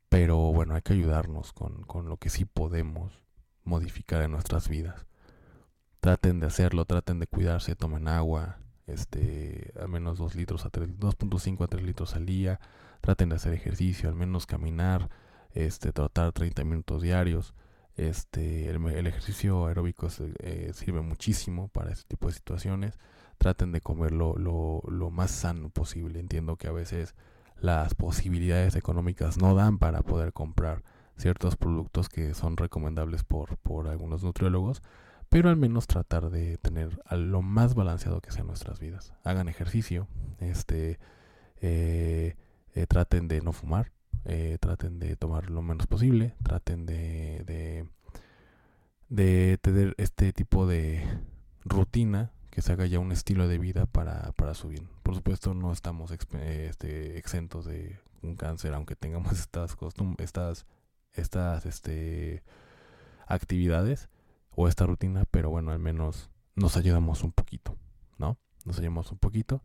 pero 0.10 0.38
bueno, 0.52 0.74
hay 0.74 0.82
que 0.82 0.94
ayudarnos 0.94 1.54
con, 1.54 1.84
con 1.84 2.10
lo 2.10 2.18
que 2.18 2.32
sí 2.32 2.46
podemos 2.46 3.14
modificar 3.64 4.24
en 4.24 4.32
nuestras 4.32 4.68
vidas. 4.68 5.06
Traten 6.00 6.40
de 6.40 6.48
hacerlo, 6.48 6.86
traten 6.86 7.20
de 7.20 7.28
cuidarse, 7.28 7.76
tomen 7.76 8.08
agua, 8.08 8.58
este, 8.88 9.74
al 9.80 9.90
menos 9.90 10.18
2 10.18 10.34
litros 10.34 10.66
a 10.66 10.72
2.5 10.72 11.64
a 11.64 11.68
3 11.68 11.84
litros 11.84 12.16
al 12.16 12.26
día, 12.26 12.60
traten 13.02 13.30
de 13.30 13.36
hacer 13.36 13.54
ejercicio, 13.54 14.10
al 14.10 14.16
menos 14.16 14.48
caminar, 14.48 15.12
este, 15.56 15.91
tratar 15.91 16.34
30 16.34 16.63
minutos 16.65 17.02
diarios. 17.02 17.56
Este, 17.96 18.70
el, 18.70 19.08
ejercicio 19.08 19.68
aeróbico 19.68 20.10
eh, 20.39 20.72
sirve 20.74 21.02
muchísimo 21.02 21.70
para 21.70 21.91
este 21.91 22.04
tipo 22.10 22.28
de 22.28 22.34
situaciones. 22.34 23.00
Traten 23.38 23.72
de 23.72 23.82
comer 23.82 24.12
lo, 24.12 25.10
más 25.12 25.32
sano 25.32 25.70
posible. 25.70 26.20
Entiendo 26.20 26.58
que 26.58 26.68
a 26.68 26.74
veces 26.74 27.15
las 27.58 27.96
posibilidades 27.96 28.76
económicas 28.76 29.38
no 29.38 29.56
dan 29.56 29.80
para 29.80 30.02
poder 30.02 30.34
comprar 30.34 30.84
ciertos 31.18 31.56
productos 31.56 32.10
que 32.10 32.34
son 32.34 32.58
recomendables 32.58 33.24
por, 33.24 33.58
algunos 33.88 34.24
nutriólogos, 34.24 34.84
pero 35.30 35.50
al 35.50 35.56
menos 35.56 35.88
tratar 35.88 36.30
de 36.30 36.58
tener 36.58 37.00
lo 37.12 37.41
más 37.41 37.76
balanceado 37.76 38.20
que 38.20 38.32
sean 38.32 38.48
nuestras 38.48 38.80
vidas. 38.80 39.13
Hagan 39.24 39.48
ejercicio, 39.48 40.10
este, 40.39 41.00
eh, 41.62 42.36
eh, 42.74 42.88
traten 42.88 43.30
de 43.30 43.39
no 43.39 43.54
fumar, 43.54 43.94
eh, 44.26 44.58
traten 44.60 45.00
de 45.00 45.16
tomar 45.16 45.50
lo 45.50 45.62
menos 45.62 45.88
posible, 45.88 46.36
traten 46.44 46.86
de, 46.86 47.44
de, 47.46 47.88
de, 49.10 49.58
tener 49.62 49.94
este 49.98 50.34
tipo 50.34 50.66
de 50.66 51.04
rutina 51.64 52.32
que 52.50 52.62
se 52.62 52.72
haga 52.74 52.86
ya 52.86 53.00
un 53.00 53.12
estilo 53.12 53.48
de 53.48 53.60
vida 53.60 53.86
para, 53.86 54.32
para 54.34 54.54
su 54.54 54.70
bien. 54.70 54.90
Por 55.04 55.16
supuesto 55.16 55.54
no 55.54 55.72
estamos 55.72 56.12
este, 56.12 57.18
exentos 57.18 57.66
de 57.66 58.00
un 58.24 58.36
cáncer, 58.36 58.74
aunque 58.74 58.96
tengamos 58.96 59.34
estas 59.40 59.76
estas, 60.18 60.66
estas 61.14 61.66
este, 61.66 62.44
actividades 63.28 64.10
o 64.52 64.68
esta 64.68 64.86
rutina, 64.86 65.26
pero 65.30 65.50
bueno, 65.50 65.72
al 65.72 65.80
menos 65.80 66.32
nos 66.56 66.78
ayudamos 66.78 67.24
un 67.24 67.32
poquito, 67.32 67.78
¿no? 68.18 68.38
Nos 68.64 68.80
ayudamos 68.80 69.12
un 69.12 69.18
poquito. 69.18 69.62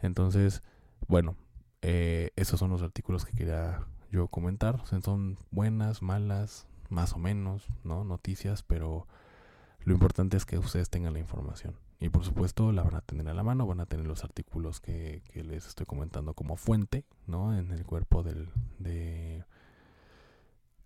Entonces, 0.00 0.62
bueno, 1.08 1.36
eh, 1.82 2.30
esos 2.36 2.58
son 2.58 2.70
los 2.70 2.82
artículos 2.82 3.24
que 3.24 3.32
quería 3.32 3.84
yo 4.10 4.28
comentar. 4.28 4.80
son 5.02 5.38
buenas, 5.50 6.02
malas, 6.02 6.66
más 6.88 7.12
o 7.12 7.18
menos, 7.18 7.66
¿no? 7.84 8.04
Noticias, 8.04 8.62
pero 8.62 9.06
lo 9.80 9.92
importante 9.92 10.36
es 10.36 10.44
que 10.44 10.58
ustedes 10.58 10.90
tengan 10.90 11.12
la 11.12 11.20
información. 11.20 11.76
Y 12.00 12.10
por 12.10 12.24
supuesto 12.24 12.70
la 12.72 12.82
van 12.82 12.94
a 12.94 13.00
tener 13.00 13.28
a 13.28 13.34
la 13.34 13.42
mano, 13.42 13.66
van 13.66 13.80
a 13.80 13.86
tener 13.86 14.06
los 14.06 14.22
artículos 14.22 14.80
que, 14.80 15.22
que 15.32 15.42
les 15.42 15.66
estoy 15.66 15.84
comentando 15.84 16.34
como 16.34 16.56
fuente, 16.56 17.04
¿no? 17.26 17.56
En 17.58 17.72
el 17.72 17.84
cuerpo 17.84 18.22
del, 18.22 18.50
de, 18.78 19.44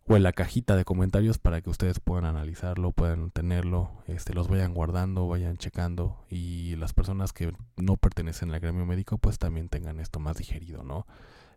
o 0.07 0.17
en 0.17 0.23
la 0.23 0.33
cajita 0.33 0.75
de 0.75 0.85
comentarios 0.85 1.39
para 1.39 1.61
que 1.61 1.71
ustedes 1.71 2.01
puedan 2.01 2.25
analizarlo, 2.25 2.93
puedan 2.93 3.31
tenerlo, 3.31 3.91
este, 4.07 4.35
los 4.35 4.49
vayan 4.49 4.75
guardando, 4.75 5.29
vayan 5.29 5.57
checando 5.57 6.25
y 6.29 6.77
las 6.77 6.93
personas 6.93 7.33
que 7.33 7.53
no 7.77 7.97
pertenecen 7.97 8.53
al 8.53 8.61
gremio 8.61 8.85
médico 8.85 9.19
pues 9.19 9.39
también 9.39 9.69
tengan 9.69 10.01
esto 10.01 10.19
más 10.19 10.37
digerido, 10.37 10.83
¿no? 10.83 11.07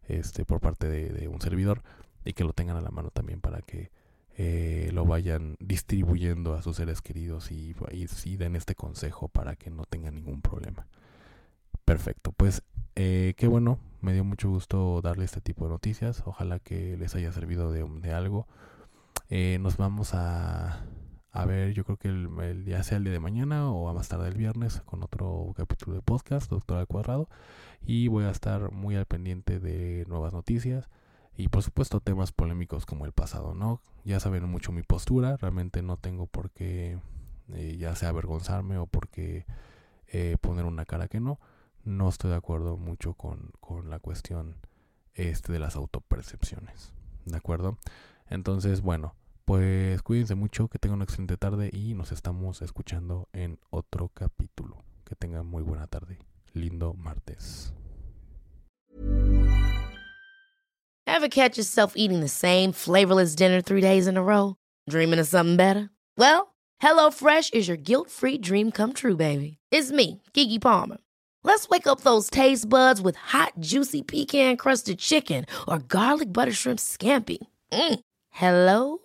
Este, 0.07 0.45
por 0.45 0.59
parte 0.59 0.87
de, 0.87 1.27
un 1.27 1.41
servidor 1.41 1.81
y 2.23 2.33
que 2.33 2.43
lo 2.43 2.53
tengan 2.53 2.77
a 2.77 2.81
la 2.81 2.91
mano 2.91 3.09
también 3.11 3.41
para 3.41 3.61
que 3.61 3.91
eh, 4.37 4.89
lo 4.93 5.05
vayan 5.05 5.55
distribuyendo 5.59 6.53
a 6.53 6.61
sus 6.61 6.77
seres 6.77 7.01
queridos 7.01 7.51
y, 7.51 7.75
y, 7.91 8.37
den 8.37 8.55
este 8.55 8.75
consejo 8.75 9.27
para 9.29 9.55
que 9.55 9.69
no 9.69 9.85
tengan 9.85 10.15
ningún 10.15 10.41
problema. 10.41 10.87
Perfecto, 11.85 12.31
pues 12.31 12.63
eh, 12.95 13.33
qué 13.37 13.47
bueno, 13.47 13.79
me 14.01 14.13
dio 14.13 14.23
mucho 14.23 14.49
gusto 14.49 15.01
darle 15.01 15.25
este 15.25 15.41
tipo 15.41 15.65
de 15.65 15.71
noticias, 15.71 16.23
ojalá 16.25 16.59
que 16.59 16.97
les 16.97 17.15
haya 17.15 17.31
servido 17.31 17.71
de, 17.71 17.83
de 18.01 18.13
algo. 18.13 18.47
Eh, 19.29 19.57
nos 19.59 19.77
vamos 19.77 20.13
a, 20.13 20.85
a 21.35 21.45
ver, 21.45 21.73
yo 21.73 21.83
creo 21.83 21.97
que 21.97 22.07
el, 22.07 22.63
ya 22.65 22.81
sea 22.81 22.97
el 22.97 23.03
día 23.03 23.11
de 23.11 23.19
mañana 23.19 23.69
o 23.69 23.89
a 23.89 23.93
más 23.93 24.07
tarde 24.07 24.29
el 24.29 24.35
viernes 24.35 24.79
con 24.85 25.03
otro 25.03 25.53
capítulo 25.57 25.93
de 25.93 26.01
podcast, 26.01 26.49
Doctor 26.49 26.77
al 26.77 26.87
Cuadrado. 26.87 27.27
Y 27.85 28.07
voy 28.07 28.23
a 28.23 28.31
estar 28.31 28.71
muy 28.71 28.95
al 28.95 29.05
pendiente 29.05 29.59
de 29.59 30.05
nuevas 30.07 30.31
noticias 30.31 30.89
y 31.35 31.49
por 31.49 31.61
supuesto 31.61 31.99
temas 31.99 32.31
polémicos 32.31 32.85
como 32.85 33.05
el 33.05 33.11
pasado, 33.11 33.53
¿no? 33.53 33.81
Ya 34.05 34.21
saben 34.21 34.45
mucho 34.45 34.71
mi 34.71 34.81
postura, 34.81 35.35
realmente 35.35 35.81
no 35.81 35.97
tengo 35.97 36.25
por 36.25 36.51
qué 36.51 36.99
eh, 37.53 37.75
ya 37.77 37.93
sea 37.97 38.09
avergonzarme 38.09 38.77
o 38.77 38.87
por 38.87 39.09
qué 39.09 39.45
eh, 40.07 40.37
poner 40.39 40.63
una 40.63 40.85
cara 40.85 41.09
que 41.09 41.19
no. 41.19 41.41
No 41.83 42.07
estoy 42.07 42.31
de 42.31 42.37
acuerdo 42.37 42.77
mucho 42.77 43.13
con, 43.13 43.51
con 43.59 43.89
la 43.89 43.99
cuestión 43.99 44.55
este 45.15 45.51
de 45.51 45.59
las 45.59 45.75
autopercepciones, 45.75 46.93
¿de 47.25 47.35
acuerdo? 47.35 47.77
Entonces, 48.29 48.79
bueno, 48.79 49.15
pues 49.45 50.01
cuídense 50.01 50.35
mucho, 50.35 50.67
que 50.67 50.79
tengan 50.79 50.95
una 50.95 51.05
excelente 51.05 51.37
tarde 51.37 51.69
y 51.71 51.93
nos 51.93 52.11
estamos 52.11 52.61
escuchando 52.61 53.29
en 53.31 53.59
otro 53.69 54.09
capítulo. 54.09 54.83
Que 55.05 55.15
tengan 55.15 55.45
muy 55.45 55.61
buena 55.61 55.85
tarde. 55.85 56.17
Lindo 56.53 56.95
martes. 56.95 57.71
Ever 61.05 61.29
catch 61.29 61.57
yourself 61.57 61.93
eating 61.95 62.21
the 62.21 62.27
same 62.27 62.71
flavorless 62.73 63.35
dinner 63.35 63.61
three 63.61 63.81
days 63.81 64.07
in 64.07 64.17
a 64.17 64.23
row? 64.23 64.55
Dreaming 64.89 65.19
of 65.19 65.27
something 65.27 65.55
better? 65.55 65.89
Well, 66.17 66.55
HelloFresh 66.81 67.53
is 67.53 67.67
your 67.67 67.77
guilt-free 67.77 68.39
dream 68.39 68.71
come 68.71 68.93
true, 68.93 69.15
baby. 69.15 69.57
It's 69.71 69.91
me, 69.91 70.21
Kiki 70.33 70.59
Palmer. 70.59 70.97
Let's 71.43 71.69
wake 71.69 71.85
up 71.85 72.01
those 72.01 72.29
taste 72.29 72.67
buds 72.67 73.01
with 73.01 73.15
hot, 73.15 73.53
juicy 73.59 74.01
pecan-crusted 74.01 74.97
chicken 74.97 75.45
or 75.67 75.77
garlic 75.77 76.33
butter 76.33 76.51
shrimp 76.51 76.79
scampi. 76.79 77.37
Mm. 77.71 77.99
Hello 78.31 79.04